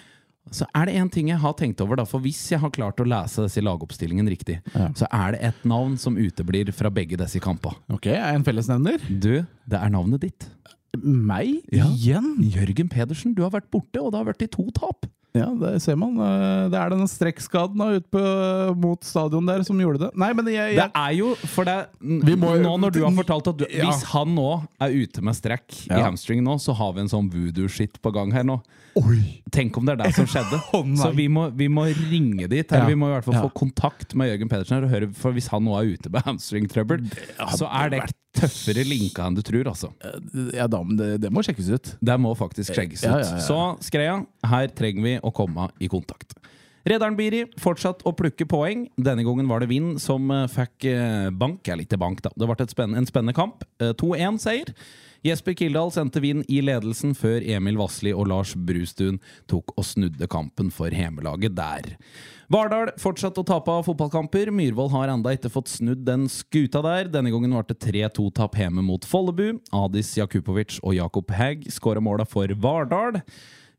Så 0.52 0.66
er 0.76 0.86
det 0.90 0.96
en 0.98 1.10
ting 1.14 1.28
jeg 1.30 1.38
har 1.44 1.54
tenkt 1.54 1.82
over, 1.84 1.96
da, 2.00 2.06
for 2.10 2.20
hvis 2.24 2.40
jeg 2.52 2.60
har 2.64 2.72
klart 2.74 3.00
å 3.02 3.06
lese 3.08 3.44
disse 3.46 3.62
lagoppstillingen 3.62 4.28
riktig, 4.32 4.60
Ja. 4.74 4.88
så 4.98 5.06
er 5.14 5.32
det 5.36 5.42
et 5.52 5.66
navn 5.70 5.98
som 5.98 6.16
uteblir 6.18 6.72
fra 6.74 6.90
begge 6.90 7.18
disse 7.18 7.40
kampene. 7.40 7.76
Ok, 7.94 8.08
er 8.08 8.34
en 8.34 8.44
fellesnevner? 8.44 8.98
Du, 9.20 9.46
det 9.70 9.78
er 9.80 9.90
navnet 9.94 10.22
ditt. 10.26 10.48
Meg? 11.04 11.60
Ja. 11.72 11.86
Igjen? 11.86 12.32
Jørgen 12.50 12.90
Pedersen, 12.90 13.36
du 13.38 13.44
har 13.46 13.52
vært 13.54 13.70
borte, 13.72 14.02
og 14.02 14.12
det 14.12 14.18
har 14.24 14.26
vært 14.32 14.42
i 14.48 14.48
to 14.50 14.66
tap. 14.74 15.06
Ja, 15.38 15.46
det 15.54 15.76
ser 15.84 15.96
man. 15.96 16.16
Eh, 16.18 16.70
Det 16.74 16.78
er 16.80 16.90
denne 16.90 17.06
strekkskaden 17.08 17.78
da, 17.78 17.86
ute 18.00 18.10
på, 18.10 18.22
mot 18.82 19.04
stadion 19.06 19.46
der 19.46 19.62
som 19.68 19.78
gjorde 19.78 20.00
det. 20.08 20.10
Nei, 20.18 20.32
men 20.34 20.48
jeg, 20.50 20.76
Det 20.80 20.88
er 20.96 21.12
jo 21.20 21.36
for 21.36 21.66
det 21.66 21.76
Vi 22.02 22.34
må- 22.36 22.56
Nå 22.60 22.80
når 22.82 22.92
du 22.96 23.04
har 23.06 23.12
fortalt 23.14 23.48
at 23.48 23.58
du, 23.58 23.66
Ja. 23.70 23.86
Hvis 23.86 24.04
han 24.10 24.34
nå 24.36 24.68
er 24.82 24.90
ute 24.90 25.22
med 25.22 25.36
strekk 25.36 25.86
i 25.92 26.02
hamstring 26.02 26.42
nå, 26.44 26.58
så 26.60 26.74
har 26.76 26.94
vi 26.94 27.02
en 27.02 27.08
sånn 27.10 27.30
voodoo-shit 27.30 28.02
på 28.02 28.12
gang 28.12 28.32
her 28.32 28.44
nå. 28.44 28.60
Oi! 28.98 29.44
Tenk 29.52 29.78
om 29.78 29.86
det 29.86 30.00
er 30.00 30.04
det 30.08 30.16
som 30.16 30.26
skjedde. 30.26 30.58
oh, 30.74 30.84
så 30.98 31.14
vi 31.16 31.28
må, 31.28 31.54
vi 31.56 31.68
må 31.68 31.86
ringe 32.10 32.50
dit. 32.50 32.66
Eller 32.72 32.82
Ja. 32.82 32.88
vi 32.88 32.96
må 32.96 33.06
i 33.12 33.14
hvert 33.20 33.26
fall 33.26 33.36
Ja. 33.36 33.42
få 33.48 33.54
kontakt 33.54 34.16
med 34.16 34.28
Jørgen 34.34 34.50
Pedersen 34.50 34.80
her 34.80 34.84
og 34.84 34.90
høre, 34.90 35.14
for 35.14 35.32
hvis 35.32 35.48
han 35.50 35.64
nå 35.64 35.78
er 35.78 35.94
ute 35.94 36.10
med 36.10 36.24
hamstringtrøbbel, 36.24 37.06
så 37.56 37.70
er 37.72 37.90
det 37.90 38.02
tøffere 38.36 38.84
linka 38.86 39.26
enn 39.26 39.38
du 39.38 39.42
tror, 39.46 39.72
altså. 39.72 39.90
Ja, 40.54 40.68
da, 40.70 40.84
men 40.86 41.00
det, 41.00 41.10
det 41.24 41.32
må 41.34 41.44
sjekkes 41.46 41.70
ut. 41.74 41.92
Det 42.06 42.18
må 42.22 42.34
faktisk 42.38 42.76
sjekkes 42.78 43.04
ut. 43.04 43.10
Ja, 43.10 43.18
ja, 43.24 43.32
ja. 43.38 43.44
Så 43.46 43.60
Skreia, 43.86 44.20
her 44.52 44.70
trenger 44.76 45.06
vi 45.06 45.16
å 45.26 45.34
komme 45.36 45.70
i 45.82 45.90
kontakt. 45.92 46.38
Rederen 46.90 47.18
Biri 47.20 47.44
fortsatt 47.62 48.02
å 48.08 48.16
plukke 48.18 48.48
poeng. 48.50 48.88
Denne 48.98 49.22
gangen 49.28 49.50
var 49.52 49.62
det 49.62 49.70
Vind 49.70 50.00
som 50.02 50.32
eh, 50.34 50.48
fikk 50.50 50.88
eh, 50.90 51.28
bank. 51.30 51.62
Ja, 51.70 51.76
litt 51.78 51.94
bank, 52.02 52.24
da. 52.26 52.32
Det 52.34 52.48
ble 52.50 52.58
et 52.66 52.74
spenn- 52.74 52.98
en 52.98 53.06
spennende 53.06 53.36
kamp. 53.38 53.62
Eh, 53.78 53.92
2-1-seier. 54.00 54.74
Jesper 55.22 55.54
Kildahl 55.60 55.92
sendte 55.92 56.22
Vind 56.24 56.48
i 56.48 56.62
ledelsen 56.64 57.12
før 57.18 57.44
Emil 57.44 57.76
Vassli 57.78 58.14
og 58.16 58.30
Lars 58.32 58.54
Brustuen 58.56 59.18
tok 59.52 59.74
og 59.76 59.84
snudde 59.86 60.30
kampen 60.32 60.72
for 60.72 60.96
hjemmelaget 60.96 61.58
der. 61.58 61.92
Vardal 62.50 62.94
fortsatte 62.98 63.44
å 63.44 63.46
tape 63.46 63.70
av 63.70 63.84
fotballkamper. 63.86 64.50
Myhrvold 64.56 64.94
har 64.96 65.12
enda 65.14 65.36
ikke 65.36 65.52
fått 65.54 65.70
snudd 65.76 66.08
den 66.08 66.26
skuta 66.32 66.82
der. 66.88 67.12
Denne 67.12 67.36
gangen 67.36 67.54
ble 67.54 67.66
det 67.70 67.78
3-2-tap 67.84 68.58
hjemme 68.58 68.82
mot 68.88 69.06
Follebu. 69.06 69.60
Adis 69.76 70.16
Jakupovic 70.18 70.80
og 70.82 70.96
Jakob 70.98 71.36
Hegg 71.36 71.68
skåra 71.70 72.02
måla 72.02 72.26
for 72.26 72.50
Vardal. 72.58 73.20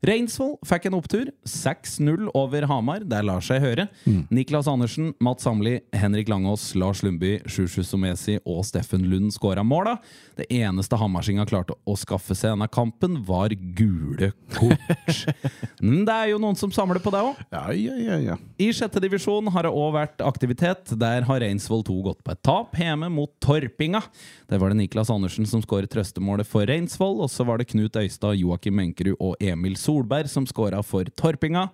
Reinsvoll 0.01 0.55
fikk 0.65 0.87
en 0.89 0.95
opptur. 0.97 1.29
6-0 1.45 2.31
over 2.33 2.65
Hamar. 2.65 3.03
Det 3.05 3.19
lar 3.21 3.43
seg 3.45 3.61
høre. 3.61 3.85
Niklas 4.33 4.65
Andersen, 4.69 5.11
Mats 5.21 5.45
Samli, 5.45 5.75
Henrik 5.93 6.29
Langås, 6.31 6.71
Lars 6.73 7.03
Lundby, 7.05 7.35
Sjusju 7.45 7.83
Somesi 7.85 8.39
og 8.41 8.63
Steffen 8.65 9.05
Lund 9.11 9.29
skåra 9.35 9.61
måla. 9.61 9.99
Det 10.39 10.47
eneste 10.57 10.97
Hamarsinga 10.97 11.45
klarte 11.45 11.75
å 11.85 11.93
skaffe 11.99 12.33
seg 12.33 12.55
denne 12.55 12.65
kampen, 12.73 13.19
var 13.27 13.53
gule 13.53 14.31
kort. 14.55 15.21
Men 15.85 16.01
det 16.07 16.15
er 16.15 16.31
jo 16.31 16.41
noen 16.41 16.57
som 16.57 16.73
samler 16.73 17.01
på 17.03 17.13
det 17.13 17.21
òg. 17.21 17.45
Ja, 17.53 17.63
ja, 17.77 17.99
ja, 18.01 18.17
ja. 18.31 18.39
I 18.57 18.71
sjette 18.73 19.03
divisjon 19.03 19.53
har 19.53 19.67
det 19.67 19.73
òg 19.75 19.93
vært 19.99 20.25
aktivitet. 20.25 20.95
Der 20.97 21.29
har 21.29 21.43
Reinsvoll 21.45 21.85
2 21.85 21.99
gått 22.09 22.23
på 22.25 22.33
et 22.33 22.41
tap 22.41 22.73
hjemme 22.79 23.11
mot 23.13 23.29
Torpinga. 23.43 24.01
Der 24.49 24.57
var 24.57 24.73
det 24.73 24.81
Niklas 24.81 25.13
Andersen 25.13 25.45
som 25.45 25.61
skåret 25.61 25.93
trøstemålet 25.93 26.49
for 26.49 26.65
Reinsvoll, 26.65 27.21
og 27.21 27.29
så 27.29 27.45
var 27.45 27.61
det 27.61 27.69
Knut 27.69 28.01
Øystad, 28.01 28.41
Joakim 28.41 28.79
Menkerud 28.81 29.21
og 29.21 29.37
Emil 29.37 29.77
Solberg 29.91 30.29
som 30.31 30.47
skåra 30.47 30.79
for 30.85 31.09
Torpinga. 31.19 31.67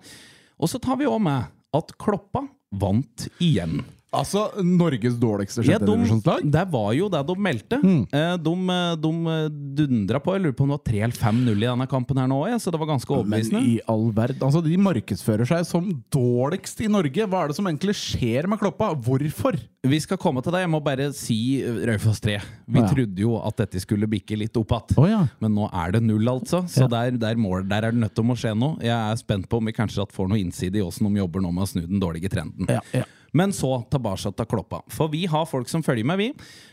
Og 0.58 0.70
så 0.70 0.80
tar 0.82 0.98
vi 0.98 1.06
òg 1.06 1.22
med 1.22 1.54
at 1.76 1.94
Kloppa 2.00 2.46
vant 2.74 3.28
igjen. 3.38 3.84
Altså, 4.08 4.46
Norges 4.64 5.18
dårligste 5.20 5.64
Ja, 5.68 5.76
de, 5.78 5.96
det 6.48 6.62
var 6.72 6.92
jo 6.96 7.10
det 7.12 7.20
de 7.28 7.34
meldte. 7.44 7.76
Mm. 7.82 8.06
De, 8.40 8.52
de 9.04 9.10
dundra 9.82 10.20
på. 10.24 10.32
Jeg 10.32 10.46
lurer 10.46 10.56
på 10.56 10.64
om 10.64 10.72
det 10.72 10.78
var 10.78 10.84
3 10.88 11.02
eller 11.04 11.18
5-0 11.18 11.50
i 11.52 11.66
denne 11.66 11.86
kampen 11.90 12.20
her 12.22 12.30
nå 12.30 12.38
òg, 12.46 12.54
så 12.62 12.72
det 12.72 12.80
var 12.80 12.88
ganske 12.94 13.18
Men 13.28 13.58
i 13.60 13.74
all 13.88 14.06
verden 14.16 14.46
Altså, 14.48 14.62
De 14.64 14.78
markedsfører 14.80 15.48
seg 15.50 15.66
som 15.68 15.90
dårligst 16.14 16.80
i 16.86 16.88
Norge. 16.88 17.26
Hva 17.28 17.42
er 17.44 17.52
det 17.52 17.58
som 17.58 17.68
egentlig 17.68 17.96
skjer 18.00 18.48
med 18.48 18.60
Kloppa? 18.62 18.94
Hvorfor? 18.96 19.58
Vi 19.88 20.00
skal 20.02 20.18
komme 20.20 20.40
til 20.42 20.56
det. 20.56 20.64
Jeg 20.64 20.72
må 20.72 20.80
bare 20.84 21.10
si 21.16 21.38
Raufoss 21.88 22.22
3. 22.24 22.38
Vi 22.66 22.80
Ja. 22.80 22.88
trodde 22.88 23.22
jo 23.22 23.36
at 23.44 23.60
dette 23.60 23.80
skulle 23.84 24.08
bikke 24.08 24.36
litt 24.40 24.56
opp 24.56 24.72
igjen. 24.72 24.98
oh, 24.98 25.08
ja. 25.08 25.20
Men 25.40 25.54
nå 25.54 25.68
er 25.72 25.92
det 25.92 26.02
null, 26.02 26.24
altså. 26.32 26.64
Så 26.68 26.86
Ja. 26.86 26.88
der, 26.88 27.10
der, 27.20 27.34
må, 27.36 27.60
der 27.66 27.84
er 27.84 27.92
det 27.92 28.00
nødt 28.00 28.14
til 28.14 28.24
å 28.24 28.36
skje 28.36 28.56
noe. 28.56 28.80
Jeg 28.80 28.96
er 28.96 29.16
spent 29.16 29.48
på 29.48 29.58
om 29.60 29.64
vi 29.66 29.72
kanskje 29.72 30.08
får 30.10 30.28
noe 30.28 30.40
innside 30.40 30.76
i 30.76 30.80
åssen 30.82 31.06
de 31.12 31.20
jobber 31.20 31.40
nå 31.44 31.52
med 31.52 31.62
å 31.64 31.68
snu 31.68 31.86
den 31.86 32.00
dårlige 32.00 32.28
trenden. 32.32 32.66
Ja, 32.68 32.80
ja. 32.92 33.04
Men 33.32 33.52
så 33.52 33.82
tilbake 33.92 34.32
til 34.32 34.48
Kloppa. 34.48 34.82
For 34.92 35.10
vi 35.12 35.26
har 35.28 35.48
folk 35.48 35.68
som 35.68 35.82
følger 35.84 36.06
med, 36.08 36.18
vi. 36.18 36.28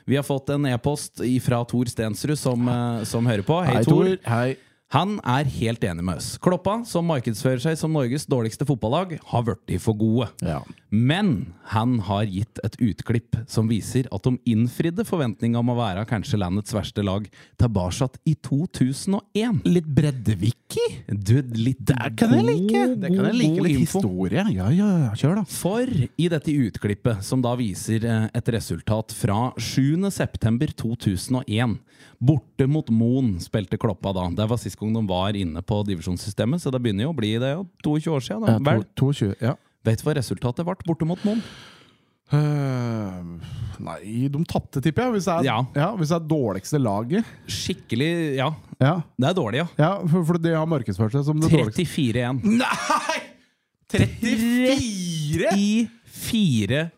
Vi 0.08 0.16
har 0.16 0.24
fått 0.24 0.54
en 0.56 0.66
e-post 0.70 1.24
fra 1.44 1.64
Tor 1.68 1.92
Stensrud 1.92 2.38
som, 2.40 2.68
eh, 2.68 3.04
som 3.04 3.26
hører 3.26 3.44
på. 3.44 3.60
Hei, 3.66 3.84
Tor. 3.84 4.18
Hei. 4.24 4.56
Han 4.94 5.15
er 5.25 5.48
helt 5.50 5.82
enig 5.84 6.04
med 6.06 6.20
oss. 6.22 6.38
Kloppa, 6.42 6.84
som 6.86 7.08
markedsfører 7.10 7.60
seg 7.63 7.77
som 7.80 7.94
Norges 7.96 8.25
dårligste 8.30 8.65
fotballag, 8.70 9.15
har 9.32 9.44
blitt 9.48 9.82
for 9.82 9.94
gode. 9.98 10.27
Ja. 10.46 10.60
Men 10.94 11.56
han 11.74 12.00
har 12.06 12.24
gitt 12.30 12.60
et 12.63 12.77
utklipp 12.80 13.36
som 13.51 13.68
viser 13.68 14.08
at 14.13 14.24
de 14.24 14.38
innfridde 14.48 15.04
forventninga 15.08 15.60
om 15.60 15.70
å 15.74 15.75
være 15.80 16.06
kanskje 16.08 16.38
landets 16.39 16.74
verste 16.75 17.04
lag 17.04 17.27
tilbake 17.60 18.10
i 18.30 18.36
2001. 18.46 19.63
Litt 19.65 19.88
Breddeviki? 19.98 20.86
Du, 21.10 21.42
litt 21.58 21.82
Det 21.89 22.13
kan 22.20 22.34
jeg 22.38 22.46
like. 22.46 22.86
Det 23.01 23.10
kan 23.10 23.25
jeg 23.32 23.38
like 23.42 23.62
Litt 23.65 23.80
historie. 23.88 24.44
Ja, 24.54 24.70
ja, 24.70 24.89
ja. 25.08 25.12
Kjør, 25.18 25.36
da. 25.42 25.46
For 25.50 25.89
i 25.89 26.30
dette 26.32 26.51
utklippet, 26.54 27.25
som 27.25 27.42
da 27.44 27.58
viser 27.60 28.06
eh, 28.06 28.30
et 28.38 28.48
resultat 28.54 29.10
fra 29.18 29.50
7.9.2001 29.58 31.82
Borte 32.26 32.65
mot 32.67 32.89
Moen 32.89 33.36
spilte 33.43 33.78
Kloppa 33.80 34.13
da. 34.15 34.26
Det 34.32 34.48
var 34.50 34.60
sist 34.60 34.80
gang 34.86 34.95
de 35.00 35.06
var 35.10 35.38
inne 35.39 35.62
på 35.65 35.82
divisjonssystemet, 35.89 36.62
så 36.63 36.71
det 36.74 36.82
begynner 36.86 37.08
jo 37.10 37.13
å 37.13 37.17
bli 37.17 37.34
det 37.41 37.54
ja, 37.58 37.62
22 37.86 38.13
år 38.15 38.26
siden. 38.26 38.45
Da. 38.45 38.56
Ja, 38.58 38.60
Vel, 38.71 38.84
to- 38.95 39.12
22. 39.13 39.36
Ja. 39.41 39.56
vet 39.86 40.02
du 40.02 40.08
hva 40.08 40.15
resultatet 40.17 40.65
ble 40.65 40.76
borte 40.88 41.06
mot 41.10 41.24
Moen? 41.28 41.41
Øh, 42.34 43.26
nei, 43.86 44.00
de 44.34 44.39
tapte, 44.50 44.82
tipper 44.82 45.04
jeg. 45.06 45.13
Hvis 45.13 45.28
det 45.30 45.36
er, 45.36 45.65
Ja. 45.78 45.89
hvis 46.00 46.10
det 46.10 46.15
er 46.17 46.28
dårligste 46.32 46.80
laget. 46.82 47.26
Skikkelig 47.45 48.36
Ja, 48.39 48.48
Ja, 48.82 48.95
det 49.19 49.30
er 49.30 49.34
dårlig, 49.38 49.58
ja. 49.62 49.67
ja 49.78 49.91
for, 50.08 50.26
for 50.26 50.38
de 50.41 50.50
har 50.56 50.65
markedsført 50.65 51.12
seg 51.13 51.24
som 51.28 51.39
det 51.39 51.52
dårligste. 51.54 51.86
34-1. 51.86 52.41
Nei! 52.43 53.19
34?! 53.93 55.54
I 55.56 55.88
4-1. 56.10 56.91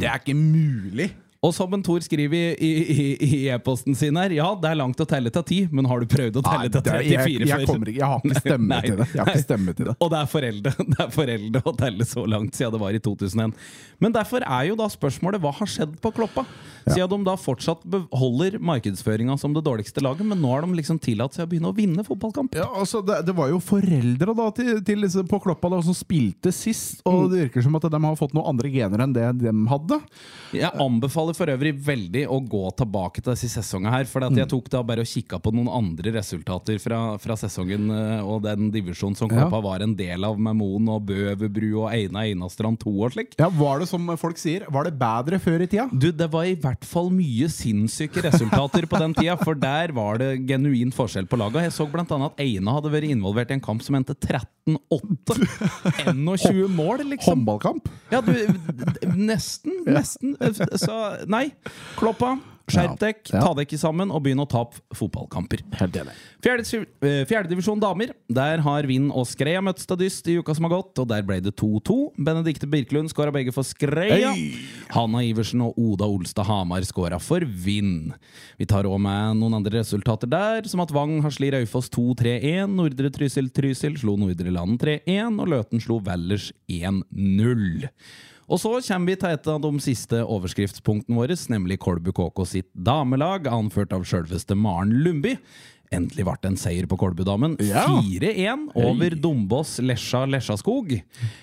Det 0.00 0.08
er 0.08 0.20
ikke 0.22 0.36
mulig! 0.38 1.10
Og 1.42 1.54
som 1.56 1.72
en 1.72 1.80
Tor 1.82 2.02
skriver 2.04 2.52
i- 2.52 2.54
i 2.60 3.16
i- 3.16 3.26
i 3.46 3.48
e-posten 3.48 3.94
sin 3.96 4.14
her, 4.14 4.28
ja, 4.30 4.54
det 4.60 4.68
er 4.70 4.74
langt 4.76 4.98
å 5.00 5.06
telle 5.08 5.30
til 5.32 5.42
10, 5.42 5.68
men 5.72 5.86
har 5.86 6.00
du 6.00 6.04
prøvd 6.04 6.36
å 6.36 6.42
telle 6.44 6.68
til 6.68 6.82
det 6.82 6.92
er- 6.92 7.00
34 7.00 7.46
jeg, 7.46 7.48
jeg, 7.48 7.66
kommer 7.66 7.86
ikke, 7.88 7.96
jeg 7.96 8.04
har 8.04 8.20
ikke 8.20 8.40
stemme 8.44 8.80
til 8.84 8.96
det. 8.98 9.06
Jeg 9.14 9.24
har 9.24 9.32
ikke 9.32 9.44
stemme 9.46 9.74
til 9.78 9.86
det. 9.88 9.94
Og 10.04 10.10
det 10.10 10.18
er 10.20 10.26
foreldre 10.28 10.72
Det 10.90 11.00
er 11.00 11.10
foreldre 11.14 11.62
å 11.64 11.76
telle 11.78 12.04
så 12.04 12.26
langt 12.28 12.52
siden 12.52 12.72
det 12.76 12.80
var 12.82 12.90
i 12.92 12.98
2001. 13.00 13.54
Men 14.00 14.12
derfor 14.12 14.44
er 14.44 14.66
jo 14.68 14.76
da 14.76 14.84
spørsmålet 14.92 15.40
hva 15.40 15.52
har 15.56 15.66
skjedd 15.66 15.96
på 16.04 16.12
Kloppa? 16.12 16.44
Siden 16.90 17.08
de 17.08 17.24
da 17.24 17.36
fortsatt 17.36 17.82
beholder 17.88 18.58
markedsføringa 18.60 19.38
som 19.40 19.52
det 19.56 19.64
dårligste 19.64 20.00
laget, 20.04 20.24
men 20.26 20.40
nå 20.40 20.48
har 20.52 20.60
de 20.64 20.76
liksom 20.76 20.98
tillatt 21.00 21.32
seg 21.36 21.46
å 21.46 21.50
begynne 21.54 21.72
å 21.72 21.76
vinne 21.76 22.04
fotballkamp. 22.04 22.54
Ja, 22.56 22.68
altså 22.80 23.00
det, 23.04 23.24
det 23.28 23.34
var 23.36 23.48
jo 23.48 23.58
foreldre 23.60 24.34
da 24.36 24.50
til, 24.56 24.80
til 24.84 25.08
på 25.28 25.40
Kloppa 25.44 25.70
da, 25.72 25.80
som 25.80 25.94
spilte 25.96 26.52
sist, 26.52 27.00
Mm. 27.00 27.12
og 27.14 27.30
det 27.30 27.38
virker 27.50 27.62
som 27.62 27.74
at 27.76 27.82
de 27.88 27.96
har 28.00 28.16
fått 28.16 28.32
noen 28.36 28.48
andre 28.48 28.68
gener 28.72 29.00
enn 29.04 29.12
det 29.14 29.26
de 29.40 29.52
hadde. 29.68 30.00
Jeg 30.52 30.72
anbefaler 30.80 31.29
for 31.38 31.50
øvrig 31.52 31.72
veldig 31.86 32.24
å 32.30 32.38
gå 32.42 32.62
tilbake 32.80 33.22
til 33.22 33.34
disse 33.34 33.50
sesongene 33.60 33.92
her. 33.94 34.08
For 34.10 34.24
jeg 34.28 34.48
tok 34.50 34.70
da 34.72 34.82
bare 34.86 35.04
og 35.04 35.10
kikka 35.10 35.40
på 35.42 35.52
noen 35.54 35.70
andre 35.72 36.12
resultater 36.18 36.78
fra, 36.82 37.00
fra 37.22 37.36
sesongen 37.40 37.90
eh, 37.94 38.24
og 38.24 38.42
den 38.46 38.70
divisjonen 38.74 39.18
som 39.18 39.30
Ja. 39.30 39.46
Var 39.60 39.82
en 39.84 39.92
del 39.94 40.24
av, 40.24 40.38
med 40.40 40.56
Moen 40.56 40.88
og 40.90 41.04
Bøverbru 41.08 41.68
og 41.84 41.90
Eina 41.92 42.22
Einastrand 42.26 42.78
2 42.80 42.92
og 43.04 43.12
slik. 43.14 43.34
Ja, 43.38 43.48
Var 43.52 43.82
det 43.82 43.88
som 43.90 44.08
folk 44.20 44.38
sier, 44.40 44.64
var 44.72 44.86
det 44.88 44.94
bedre 44.98 45.38
før 45.42 45.62
i 45.64 45.68
tida? 45.70 45.86
Du, 45.92 46.10
Det 46.12 46.28
var 46.32 46.48
i 46.48 46.56
hvert 46.58 46.84
fall 46.86 47.10
mye 47.14 47.48
sinnssyke 47.52 48.24
resultater 48.24 48.86
på 48.90 48.98
den 49.00 49.14
tida, 49.14 49.36
for 49.40 49.58
der 49.58 49.92
var 49.96 50.18
det 50.22 50.32
genuin 50.48 50.92
forskjell 50.94 51.28
på 51.30 51.38
laga. 51.40 51.62
Jeg 51.66 51.76
så 51.76 51.86
annet 51.90 52.26
at 52.32 52.40
Eina 52.42 52.76
hadde 52.76 52.92
vært 52.92 53.10
involvert 53.10 53.50
i 53.52 53.58
en 53.58 53.64
kamp 53.64 53.82
som 53.84 53.98
endte 53.98 54.16
13-8. 54.16 55.36
21 56.10 56.68
mål, 56.80 57.04
liksom. 57.12 57.40
Håndballkamp? 57.40 57.88
Ja, 58.12 58.20
du, 58.24 58.32
nesten. 59.16 59.82
Nesten. 59.86 60.36
Så 60.80 60.96
nei. 61.28 61.50
Kloppa, 61.96 62.38
skjerp 62.70 63.00
Ja. 63.00 63.06
dekk, 63.12 63.32
Ja. 63.32 63.40
ta 63.40 63.52
dere 63.54 63.78
sammen 63.78 64.12
og 64.14 64.22
begynn 64.22 64.38
å 64.38 64.48
tape 64.48 64.78
fotballkamper. 64.94 65.58
Fjerde, 66.40 66.86
eh, 67.02 67.24
Fjerdedivisjon 67.26 67.80
damer. 67.80 68.12
Der 68.30 68.58
har 68.58 68.82
Vind 68.86 69.10
og 69.10 69.26
Skreia 69.26 69.60
møttes 69.60 69.84
til 69.86 69.96
dyst 69.96 70.28
i 70.28 70.36
uka 70.38 70.54
som 70.54 70.64
har 70.64 70.70
gått, 70.80 70.96
og 71.02 71.08
der 71.08 71.22
ble 71.22 71.40
det 71.40 71.56
2-2. 71.56 72.12
Benedikte 72.16 72.70
Birkelund 72.70 73.10
skåra 73.10 73.32
begge 73.32 73.52
for 73.52 73.64
Skreia. 73.64 74.32
Hey. 74.32 74.54
Hanna 74.90 75.18
Iversen 75.18 75.60
og 75.66 75.74
Oda 75.76 76.04
Olstad 76.06 76.46
Hamar 76.46 76.80
skåra 76.82 77.20
for 77.20 77.40
Vind. 77.40 78.14
Vi 78.56 78.64
tar 78.66 78.84
òg 78.84 79.00
med 79.00 79.36
noen 79.36 79.56
andre 79.58 79.80
resultater 79.82 80.30
der, 80.30 80.62
som 80.68 80.80
at 80.80 80.90
Vang 80.92 81.20
Hasli 81.22 81.50
Raufoss 81.50 81.90
2-3-1, 81.90 82.68
Nordre 82.70 83.10
Trysil 83.10 83.50
Trysil 83.50 83.98
slo 83.98 84.16
Nordre 84.16 84.50
Land 84.52 84.78
3-1, 84.78 85.40
og 85.40 85.48
Løten 85.48 85.80
slo 85.82 85.98
Vellers 86.00 86.52
1-0. 86.68 87.88
Og 88.50 88.58
så 88.58 88.72
kommer 88.82 89.12
vi 89.12 89.18
til 89.20 89.30
et 89.30 89.50
av 89.52 89.60
de 89.62 89.70
siste 89.82 90.20
overskriftspunktene 90.26 91.18
våre, 91.20 91.36
nemlig 91.52 91.78
Kolbu 91.82 92.10
KK 92.16 92.46
sitt 92.50 92.70
damelag, 92.74 93.46
anført 93.46 93.94
av 93.94 94.02
sjølveste 94.08 94.56
Maren 94.58 94.96
Lundby. 95.04 95.36
Endelig 95.94 96.22
ble 96.26 96.34
det 96.38 96.50
en 96.52 96.58
seier 96.58 96.86
på 96.90 96.98
Kolbudamen. 96.98 97.56
Ja. 97.66 97.84
4-1 98.02 98.68
over 98.78 99.14
Dombås 99.18 99.76
Lesja 99.82 100.22
Lesjaskog. 100.26 100.92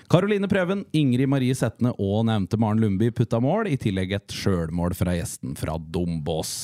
Karoline 0.08 0.48
Prøven, 0.48 0.86
Ingrid 0.96 1.28
Marie 1.28 1.56
Setne 1.56 1.92
og 1.96 2.24
nevnte 2.28 2.60
Maren 2.60 2.80
Lundby 2.84 3.10
putta 3.12 3.40
mål, 3.44 3.68
i 3.68 3.80
tillegg 3.80 4.14
et 4.16 4.36
sjølmål 4.36 4.96
fra 4.96 5.16
gjesten 5.16 5.56
fra 5.56 5.76
Dombås. 5.80 6.54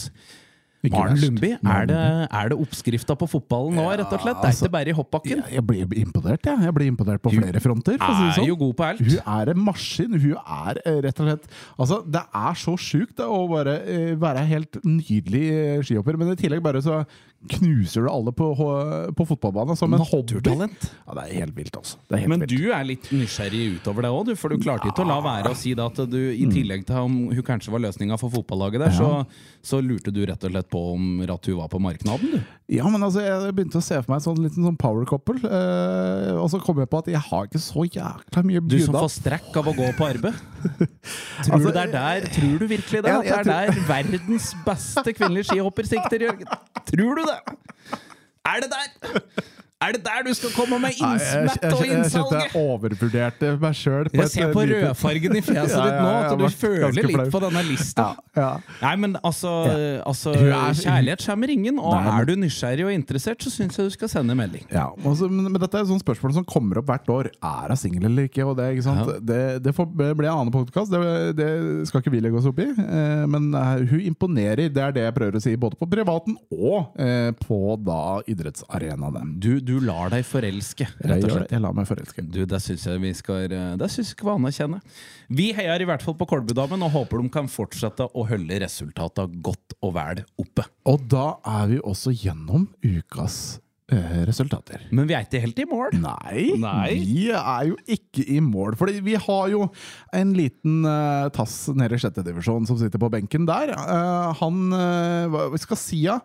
Maren. 0.92 1.20
Lundby, 1.22 1.50
er 1.56 1.88
det, 1.88 1.98
er 2.28 2.50
det 2.52 2.58
oppskrifta 2.60 3.16
på 3.18 3.28
fotballen 3.30 3.78
nå, 3.78 3.86
rett 3.88 4.12
og 4.12 4.20
slett? 4.20 4.40
Det 4.40 4.48
er 4.48 4.52
altså, 4.52 4.66
ikke 4.66 4.74
bare 4.76 4.92
i 4.92 4.96
hoppbakken. 4.98 5.42
Jeg, 5.48 5.54
jeg 5.56 5.88
blir 5.90 6.02
imponert, 6.02 6.48
jeg. 6.50 6.64
Jeg 6.68 6.76
blir 6.76 6.90
imponert 6.92 7.24
på 7.24 7.32
flere 7.34 7.62
fronter. 7.64 7.98
For 8.00 8.12
å 8.12 8.18
si 8.18 8.38
sånn. 8.38 8.48
jo 8.50 8.58
god 8.60 8.74
på 8.78 8.86
alt. 8.88 9.04
Hun 9.04 9.34
er 9.38 9.52
en 9.54 9.62
maskin. 9.64 10.18
Hun 10.18 10.34
er 10.38 10.82
eh, 10.84 10.98
rett 11.06 11.22
og 11.22 11.30
slett 11.30 11.46
Altså, 11.78 12.00
det 12.16 12.24
er 12.44 12.58
så 12.64 12.74
sjukt 12.80 13.22
å 13.24 13.38
bare 13.50 13.78
eh, 13.90 14.10
være 14.20 14.44
helt 14.50 14.80
nydelig 14.84 15.44
eh, 15.52 15.78
skihopper, 15.86 16.18
men 16.20 16.34
i 16.34 16.38
tillegg 16.40 16.62
bare 16.64 16.82
så 16.84 17.02
knuser 17.48 18.04
du 18.06 18.08
alle 18.10 18.32
på, 18.32 18.46
på 19.16 19.26
fotballbanen 19.28 19.76
som 19.76 19.92
en 19.92 20.00
hobby. 20.00 20.32
Ja, 21.06 21.14
det 21.18 21.24
er 21.24 21.40
helt 21.42 21.56
vilt, 21.58 21.76
altså. 21.76 21.98
Det 22.08 22.18
helt 22.22 22.28
Men 22.32 22.40
vilt. 22.44 22.54
du 22.56 22.72
er 22.72 22.84
litt 22.88 23.10
nysgjerrig 23.12 23.64
utover 23.80 24.02
det 24.06 24.10
òg, 24.14 24.32
for 24.40 24.48
du 24.54 24.58
klarte 24.62 24.88
ikke 24.88 25.04
å 25.04 25.08
la 25.08 25.20
være 25.24 25.52
å 25.52 25.58
si 25.58 25.74
det 25.76 25.84
at 25.84 26.00
du 26.10 26.18
i 26.32 26.46
tillegg 26.50 26.86
til 26.88 26.96
om 27.04 27.18
hun 27.32 27.42
kanskje 27.46 27.72
var 27.74 27.82
løsninga 27.84 28.18
for 28.20 28.32
fotballaget 28.32 28.80
der, 28.86 28.94
så, 28.96 29.10
så 29.64 29.80
lurte 29.84 30.12
du 30.14 30.22
rett 30.26 30.42
og 30.44 30.50
slett 30.54 30.70
på 30.72 30.84
om 30.94 31.20
at 31.24 31.46
hun 31.50 31.58
var 31.60 31.68
på 31.72 31.80
marknaden, 31.82 32.36
du. 32.38 32.40
Ja, 32.72 32.86
men 32.88 33.02
altså, 33.04 33.20
jeg 33.20 33.52
begynte 33.52 33.76
å 33.76 33.84
se 33.84 33.98
for 34.00 34.08
meg 34.14 34.22
en 34.22 34.24
sånn 34.24 34.38
liten 34.40 34.64
sånn 34.64 34.78
power 34.80 35.04
couple, 35.04 35.36
eh, 35.44 36.30
og 36.40 36.48
så 36.52 36.60
kom 36.64 36.78
jeg 36.80 36.88
på 36.88 37.02
at 37.04 37.10
jeg 37.12 37.20
har 37.20 37.44
ikke 37.50 37.60
så 37.60 37.84
jækla 37.84 38.44
mye 38.48 38.62
Du 38.64 38.78
som 38.80 38.96
får 38.96 39.12
strekk 39.18 39.58
av 39.60 39.68
å 39.68 39.74
gå 39.76 39.90
på 39.98 40.06
arbeid. 40.08 40.38
Tror 41.44 41.58
Altså, 41.58 41.68
du 41.68 41.74
det 41.76 41.82
er 41.82 41.90
der 41.92 42.24
Tror 42.32 42.54
du 42.58 42.66
virkelig 42.70 43.02
det? 43.04 43.10
Jeg- 43.12 43.32
At 43.34 43.44
det 43.44 43.52
jeg 43.52 43.68
er 43.68 43.72
der 43.74 43.82
verdens 43.88 44.46
beste 44.64 45.12
kvinnelige 45.12 45.50
skihopper 45.50 45.84
sikter, 45.90 46.24
Jørgen? 46.24 46.48
Tror 46.88 47.18
du 47.20 47.22
det? 47.28 47.33
Er 48.44 48.60
det 48.60 48.70
der? 48.70 49.20
Er 49.82 49.92
det 49.92 50.04
der 50.06 50.22
du 50.24 50.30
skal 50.32 50.52
komme 50.54 50.78
med 50.80 50.94
jeg, 50.94 51.02
jeg, 51.02 51.40
innsmett 51.42 51.64
og 51.74 51.80
jeg, 51.82 51.90
jeg 51.90 52.10
kjente 52.14 52.38
jeg 52.40 52.50
overvurderte 52.56 53.48
meg 53.60 53.74
sjøl. 53.76 54.08
Jeg 54.14 54.30
ser 54.32 54.52
på 54.54 54.62
rødfargen 54.70 55.34
i 55.36 55.42
fjeset 55.44 55.74
Ja, 55.74 55.82
ditt 55.84 55.98
nå 56.00 56.12
at 56.14 56.38
du 56.40 56.44
føler 56.54 56.94
litt 56.94 57.10
flau. 57.10 57.24
på 57.34 57.40
denne 57.42 57.62
lista. 57.66 58.06
Ja, 58.36 58.38
ja. 58.38 58.76
Nei, 58.80 58.92
men 59.02 59.16
altså, 59.20 59.50
altså 60.06 60.32
er- 60.38 60.78
Kjærlighet 60.78 61.26
skjemmer 61.26 61.52
ingen, 61.52 61.80
og 61.82 61.98
Nei, 61.98 62.14
er 62.14 62.28
du 62.30 62.32
nysgjerrig 62.40 62.86
og 62.86 62.92
interessert, 62.94 63.44
så 63.44 63.52
syns 63.52 63.76
jeg 63.76 63.90
du 63.90 63.96
skal 63.96 64.08
sende 64.14 64.36
melding. 64.38 64.64
Ja, 64.72 64.86
altså, 65.04 65.28
men, 65.28 65.50
men 65.50 65.60
dette 65.60 65.76
er 65.76 65.84
et 65.84 65.90
sånt 65.90 66.06
spørsmål 66.06 66.36
som 66.38 66.46
kommer 66.48 66.80
opp 66.80 66.88
hvert 66.88 67.12
år. 67.12 67.30
Er 67.42 67.74
hun 67.74 67.82
singel 67.82 68.08
eller 68.08 68.30
ikke? 68.30 68.46
Og 68.46 68.56
det, 68.56 68.70
ikke 68.78 68.86
sant? 68.88 69.04
Ja. 69.04 69.18
det, 69.20 69.42
det 69.66 69.74
får, 69.76 69.90
blir 69.92 70.30
en 70.30 70.38
annen 70.38 70.54
podkast, 70.54 70.94
det, 70.94 71.36
det 71.42 71.50
skal 71.90 72.00
ikke 72.00 72.14
vi 72.14 72.22
legge 72.24 72.40
oss 72.40 72.48
opp 72.48 72.62
i. 72.62 72.70
Eh, 72.72 73.26
men 73.28 73.50
uh, 73.52 73.76
hun 73.90 74.00
imponerer, 74.00 74.70
det 74.72 74.86
er 74.86 74.96
det 74.96 75.04
jeg 75.10 75.18
prøver 75.20 75.42
å 75.42 75.44
si, 75.44 75.54
både 75.60 75.76
på 75.82 75.90
privaten 75.92 76.38
og 76.54 76.96
eh, 76.96 77.30
på 77.44 77.60
da 77.84 78.00
idrettsarenaene. 78.32 79.26
Du, 79.42 79.52
du 79.64 79.78
lar 79.80 80.12
deg 80.12 80.24
forelske, 80.28 80.86
rett 81.00 81.24
og 81.24 81.32
slett. 81.32 81.54
Jeg 81.54 81.62
lar 81.64 81.74
meg 81.76 81.88
forelske. 81.88 82.24
Du, 82.24 82.42
Det 82.48 82.60
syns 82.62 82.84
jeg 82.88 83.00
vi 83.02 83.12
skal 83.16 83.48
eh, 83.48 83.74
Det 83.80 83.88
synes 83.92 84.10
jeg 84.10 84.18
skal 84.18 84.34
anerkjenne. 84.36 84.80
Vi 85.32 85.50
heier 85.56 85.80
i 85.80 85.88
hvert 85.88 86.04
fall 86.04 86.16
på 86.20 86.28
Kolbudamen 86.28 86.84
og 86.84 86.92
håper 86.94 87.22
de 87.22 87.32
kan 87.32 87.48
fortsette 87.50 88.06
å 88.12 88.26
holde 88.28 88.60
resultatene 88.62 89.42
godt 89.44 89.76
og 89.80 89.94
vel 89.96 90.24
oppe. 90.40 90.66
Og 90.90 91.06
da 91.10 91.26
er 91.56 91.70
vi 91.72 91.80
også 91.80 92.12
gjennom 92.14 92.68
ukas 92.84 93.58
resultater. 94.24 94.86
Men 94.96 95.04
vi 95.06 95.12
er 95.14 95.26
ikke 95.26 95.42
helt 95.42 95.58
i 95.60 95.66
mål. 95.68 95.92
Nei, 96.00 96.44
Nei. 96.56 96.94
vi 97.04 97.26
er 97.36 97.66
jo 97.68 97.76
ikke 97.84 98.24
i 98.32 98.38
mål. 98.40 98.78
Fordi 98.80 99.00
vi 99.04 99.14
har 99.20 99.50
jo 99.52 99.66
en 100.16 100.32
liten 100.32 100.86
uh, 100.88 101.28
tass 101.34 101.66
nede 101.76 101.98
i 101.98 102.00
sjette 102.00 102.24
divisjon 102.24 102.64
som 102.66 102.78
sitter 102.80 102.98
på 103.02 103.10
benken 103.12 103.44
der. 103.48 103.74
Uh, 103.76 104.32
han 104.40 104.62
uh, 104.72 105.28
Hva 105.34 105.50
vi 105.52 105.60
skal 105.62 105.80
si, 105.80 106.00
ja? 106.06 106.16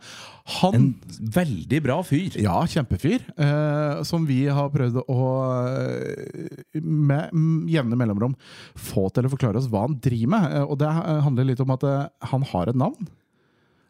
Han 0.62 0.74
En 0.80 0.88
veldig 1.36 1.82
bra 1.86 2.00
fyr. 2.02 2.40
ja, 2.42 2.56
kjempefyr. 2.66 3.22
eh, 3.38 4.00
som 4.08 4.24
vi 4.26 4.40
har 4.50 4.72
prøvd 4.74 4.96
å 5.04 5.28
eh, 5.68 6.80
med 6.82 7.30
jevne 7.70 8.00
mellomrom 8.00 8.34
få 8.74 9.12
til 9.14 9.28
å 9.28 9.32
forklare 9.36 9.60
oss 9.62 9.68
hva 9.70 9.84
han 9.86 10.00
driver 10.02 10.32
med. 10.34 10.48
Eh, 10.58 10.66
og 10.66 10.80
det 10.82 10.90
eh, 10.90 11.20
handler 11.28 11.52
litt 11.52 11.62
om 11.62 11.76
at 11.76 11.86
eh, 11.86 12.08
han 12.32 12.48
har 12.50 12.72
et 12.72 12.80
navn. 12.82 13.12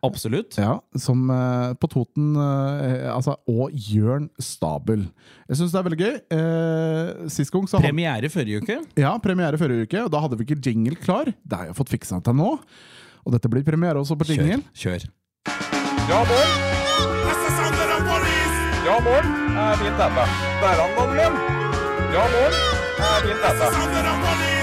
Absolutt. 0.05 0.55
Ja, 0.57 0.77
som 0.95 1.25
eh, 1.33 1.73
på 1.79 1.89
Toten 1.91 2.31
eh, 2.39 3.09
altså, 3.11 3.35
Og 3.51 3.73
Jørn 3.73 4.29
Stabel. 4.39 5.03
Jeg 5.49 5.59
syns 5.59 5.73
det 5.73 5.79
er 5.81 5.87
veldig 5.89 5.99
gøy. 5.99 6.15
Eh, 6.37 7.27
sist 7.33 7.51
gang 7.51 7.67
så 7.67 7.77
hadde 7.77 7.89
Premiere 7.89 8.31
forrige 8.31 8.63
uke. 8.63 8.79
ja, 8.99 9.11
premiere 9.23 9.59
forrige 9.59 9.89
uke, 9.89 10.05
og 10.05 10.13
da 10.13 10.23
hadde 10.23 10.39
vi 10.39 10.47
ikke 10.47 10.61
jingle 10.69 10.95
klar. 11.03 11.33
Det 11.43 11.59
har 11.59 11.71
jeg 11.71 11.77
fått 11.81 11.91
fiksa 11.91 12.21
til 12.23 12.37
nå. 12.39 12.53
Og 13.25 13.35
dette 13.35 13.51
blir 13.51 13.65
premiere 13.67 13.99
også 13.99 14.15
på 14.19 14.29
jingle. 14.31 14.61
Kjør. 14.71 15.03
kjør. 15.03 15.09
Ja, 16.09 16.23
mål. 16.31 16.47
Ja, 18.89 18.95
mål. 19.05 19.25
Er 19.59 19.75
fint 19.77 19.99
dette. 19.99 20.23
Der 20.61 20.69
er 20.69 20.79
han, 20.79 20.95
Madeleine. 20.95 21.37
Ja. 22.15 22.23
Er 22.23 23.27
fint 23.27 23.43
dette. 23.43 24.58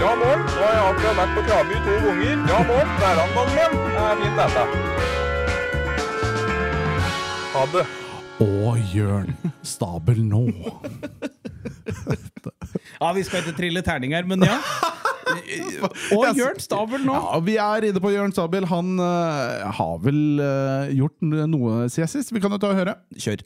Ja, 0.00 0.10
mål. 0.20 0.38
Nå 0.44 0.60
har 0.60 0.72
jeg 0.74 0.84
akkurat 0.90 1.16
vært 1.20 1.32
på 1.36 1.42
Kraby 1.48 1.74
to 1.84 1.94
ganger. 2.06 2.36
Ja, 2.50 2.58
mål. 2.68 2.86
Der 3.00 3.10
er 3.10 3.18
han, 3.20 3.30
Madeleine. 3.36 3.76
Er 4.04 4.14
fint 4.22 4.36
dette. 4.40 4.62
Ha 7.54 7.62
det. 7.74 7.84
Å, 8.44 8.74
Jørn 8.90 9.30
Stabel 9.62 10.18
nå. 10.26 10.44
Ja, 13.00 13.12
Vi 13.14 13.22
skal 13.26 13.44
ikke 13.44 13.56
trille 13.58 13.82
terninger, 13.86 14.26
men 14.26 14.42
ja. 14.46 14.58
Og 16.14 16.36
Jørn 16.36 16.60
Stabel 16.62 17.04
nå. 17.06 17.14
Ja, 17.14 17.40
Vi 17.44 17.56
er 17.62 17.88
inne 17.90 18.02
på 18.02 18.12
Jørn 18.14 18.34
Stabel. 18.34 18.66
Han 18.70 18.96
uh, 19.00 19.70
har 19.78 19.98
vel 20.04 20.40
uh, 20.42 20.90
gjort 20.94 21.16
noe 21.22 21.86
siden 21.92 22.10
sist. 22.10 22.34
Vi 22.34 22.42
kan 22.42 22.54
jo 22.54 22.60
ta 22.62 22.72
og 22.72 22.80
høre. 22.80 22.98
Kjør. 23.14 23.44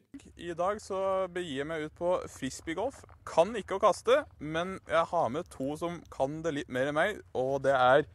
I 0.48 0.54
dag 0.56 0.78
så 0.80 0.98
begir 1.28 1.58
jeg 1.60 1.66
meg 1.68 1.82
ut 1.84 1.96
på 1.98 2.10
frisbeegolf. 2.32 3.02
Kan 3.28 3.50
ikke 3.58 3.76
å 3.76 3.82
kaste, 3.82 4.22
men 4.40 4.78
jeg 4.88 5.02
har 5.10 5.26
med 5.34 5.48
to 5.52 5.74
som 5.76 5.98
kan 6.14 6.38
det 6.44 6.54
litt 6.56 6.70
mer 6.72 6.88
enn 6.88 6.96
meg, 6.96 7.18
og 7.36 7.58
det 7.66 7.74
er 7.76 8.06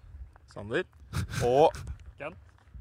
Sander 0.50 0.88
og 1.46 1.78
Ken. 2.18 2.34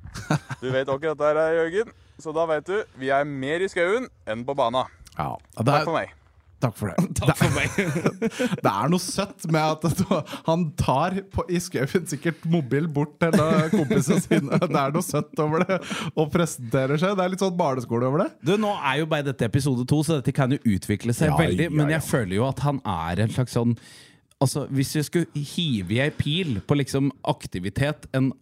Du 0.62 0.70
vet 0.72 0.88
akkurat 0.88 1.20
dette 1.20 1.44
er, 1.44 1.58
Jørgen, 1.58 1.92
så 2.16 2.32
da 2.32 2.46
vet 2.48 2.70
du 2.70 2.96
vi 2.96 3.12
er 3.12 3.28
mer 3.28 3.60
i 3.60 3.68
skauen 3.68 4.08
enn 4.24 4.46
på 4.48 4.56
bana. 4.56 4.86
Ja, 5.18 5.34
det 5.58 5.66
Takk 5.68 5.82
er, 5.82 5.88
for 5.90 5.98
meg. 5.98 6.16
Takk 6.62 6.76
for 6.78 6.92
det. 6.92 7.08
Takk 7.20 7.38
for 7.40 7.54
meg. 7.56 7.74
Det 8.64 8.70
er 8.72 8.92
noe 8.92 9.02
søtt 9.02 9.46
med 9.52 9.86
at 9.86 10.02
han 10.46 10.64
tar 10.78 11.18
på, 11.32 11.44
i 11.50 11.58
skauen 11.62 12.06
sikkert 12.10 12.44
mobil 12.50 12.86
bort 12.92 13.16
til 13.22 13.34
kompisene 13.72 14.20
sine. 14.22 14.60
Det 14.62 14.78
er 14.84 14.94
noe 14.94 15.04
søtt 15.06 15.42
over 15.42 15.66
det, 15.66 15.80
og 16.14 16.30
presenterer 16.34 17.00
seg. 17.02 17.16
Det 17.18 17.26
er 17.26 17.34
litt 17.34 17.42
sånn 17.44 17.56
barneskole 17.58 18.08
over 18.08 18.24
det. 18.24 18.30
Du, 18.46 18.54
Nå 18.62 18.72
er 18.78 19.02
jo 19.02 19.08
bare 19.10 19.26
dette 19.32 19.46
episode 19.50 19.84
to, 19.90 20.00
så 20.06 20.20
dette 20.20 20.34
kan 20.36 20.54
jo 20.54 20.60
utvikle 20.76 21.14
seg 21.16 21.32
Ja, 21.32 21.36
veldig. 21.40 21.68
ja, 21.68 21.74
Men 21.74 21.90
ja. 21.90 21.98
jeg 21.98 22.08
føler 22.08 22.36
jo 22.38 22.46
at 22.48 22.62
han 22.66 22.80
er 22.88 23.24
en 23.26 23.34
slags 23.34 23.54
sånn 23.58 23.76
Altså, 24.42 24.64
Hvis 24.74 24.96
jeg 24.96 25.06
skulle 25.06 25.42
hive 25.54 25.94
i 25.94 26.00
ei 26.02 26.10
pil 26.10 26.56
på 26.66 26.74
liksom 26.80 27.12
aktivitet 27.30 28.08
en 28.16 28.32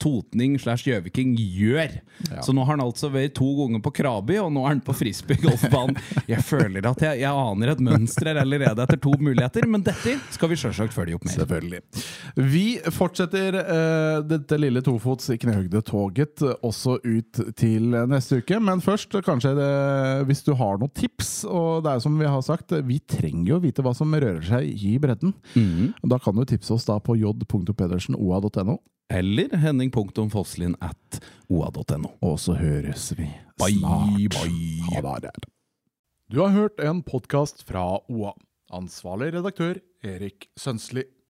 totning 0.00 0.56
slash 0.60 0.86
gjøviking 0.88 1.36
gjør 1.38 2.00
Ja. 2.30 2.42
Så 2.44 2.52
nå 2.52 2.64
har 2.66 2.74
han 2.74 2.82
altså 2.84 3.08
vært 3.08 3.32
to 3.38 3.46
ganger 3.56 3.80
på 3.80 3.92
Krabi, 3.96 4.36
og 4.42 4.50
nå 4.52 4.60
er 4.66 4.74
han 4.74 4.82
på 4.84 4.92
frisbee 4.92 5.40
golfbanen. 5.40 5.96
Jeg 6.28 6.42
føler 6.44 6.84
at 6.90 7.00
jeg, 7.00 7.22
jeg 7.22 7.32
aner 7.32 7.72
et 7.72 7.80
mønster 7.80 8.36
allerede 8.36 8.84
etter 8.84 9.00
to 9.00 9.14
muligheter, 9.16 9.64
men 9.70 9.84
dette 9.86 10.18
skal 10.34 10.50
vi 10.52 10.58
sjølsagt 10.60 10.92
følge 10.92 11.16
opp 11.16 11.24
med. 11.24 11.32
Selvfølgelig. 11.32 11.80
Vi 12.52 12.64
fortsetter 12.92 13.56
uh, 13.56 14.18
dette 14.28 14.58
lille 14.60 14.82
tofots 14.84 15.30
knehøgde-toget 15.40 16.44
også 16.60 16.98
ut 17.00 17.40
til 17.58 17.88
neste 18.12 18.42
uke. 18.42 18.60
Men 18.60 18.84
først, 18.84 19.16
kanskje 19.26 19.54
det, 19.56 19.70
hvis 20.28 20.44
du 20.46 20.52
har 20.60 20.76
noen 20.80 20.92
tips, 20.96 21.32
og 21.48 21.82
det 21.86 21.96
er 21.96 22.04
som 22.04 22.20
vi 22.20 22.28
har 22.28 22.44
sagt, 22.46 22.76
vi 22.86 23.00
trenger 23.10 23.54
jo 23.54 23.62
vite 23.64 23.84
hva 23.86 23.96
som 23.96 24.12
rører 24.12 24.44
seg 24.44 24.68
i 24.92 24.96
bredden. 25.02 25.32
Da 26.04 26.20
kan 26.20 26.36
du 26.36 26.44
tipse 26.48 26.76
oss 26.76 26.84
da 26.88 27.00
på 27.00 27.16
j.pedersenoa.no, 27.20 28.76
Eller 29.10 29.56
henning.fosslin 29.58 30.76
at 30.80 31.20
oa.no. 31.50 32.12
og 32.22 32.36
så 32.38 32.54
høres 32.54 33.10
vi 33.18 33.26
snart. 33.58 34.30
bye. 34.30 35.02
bye. 35.02 35.30
Du 36.30 36.38
har 36.44 36.54
hørt 36.54 36.78
en 36.78 37.02
podkast 37.02 37.64
fra 37.66 37.98
OA. 38.06 38.36
Ansvarlig 38.70 39.32
redaktør 39.34 39.80
Erik 40.06 40.46
Sønsli. 40.54 41.02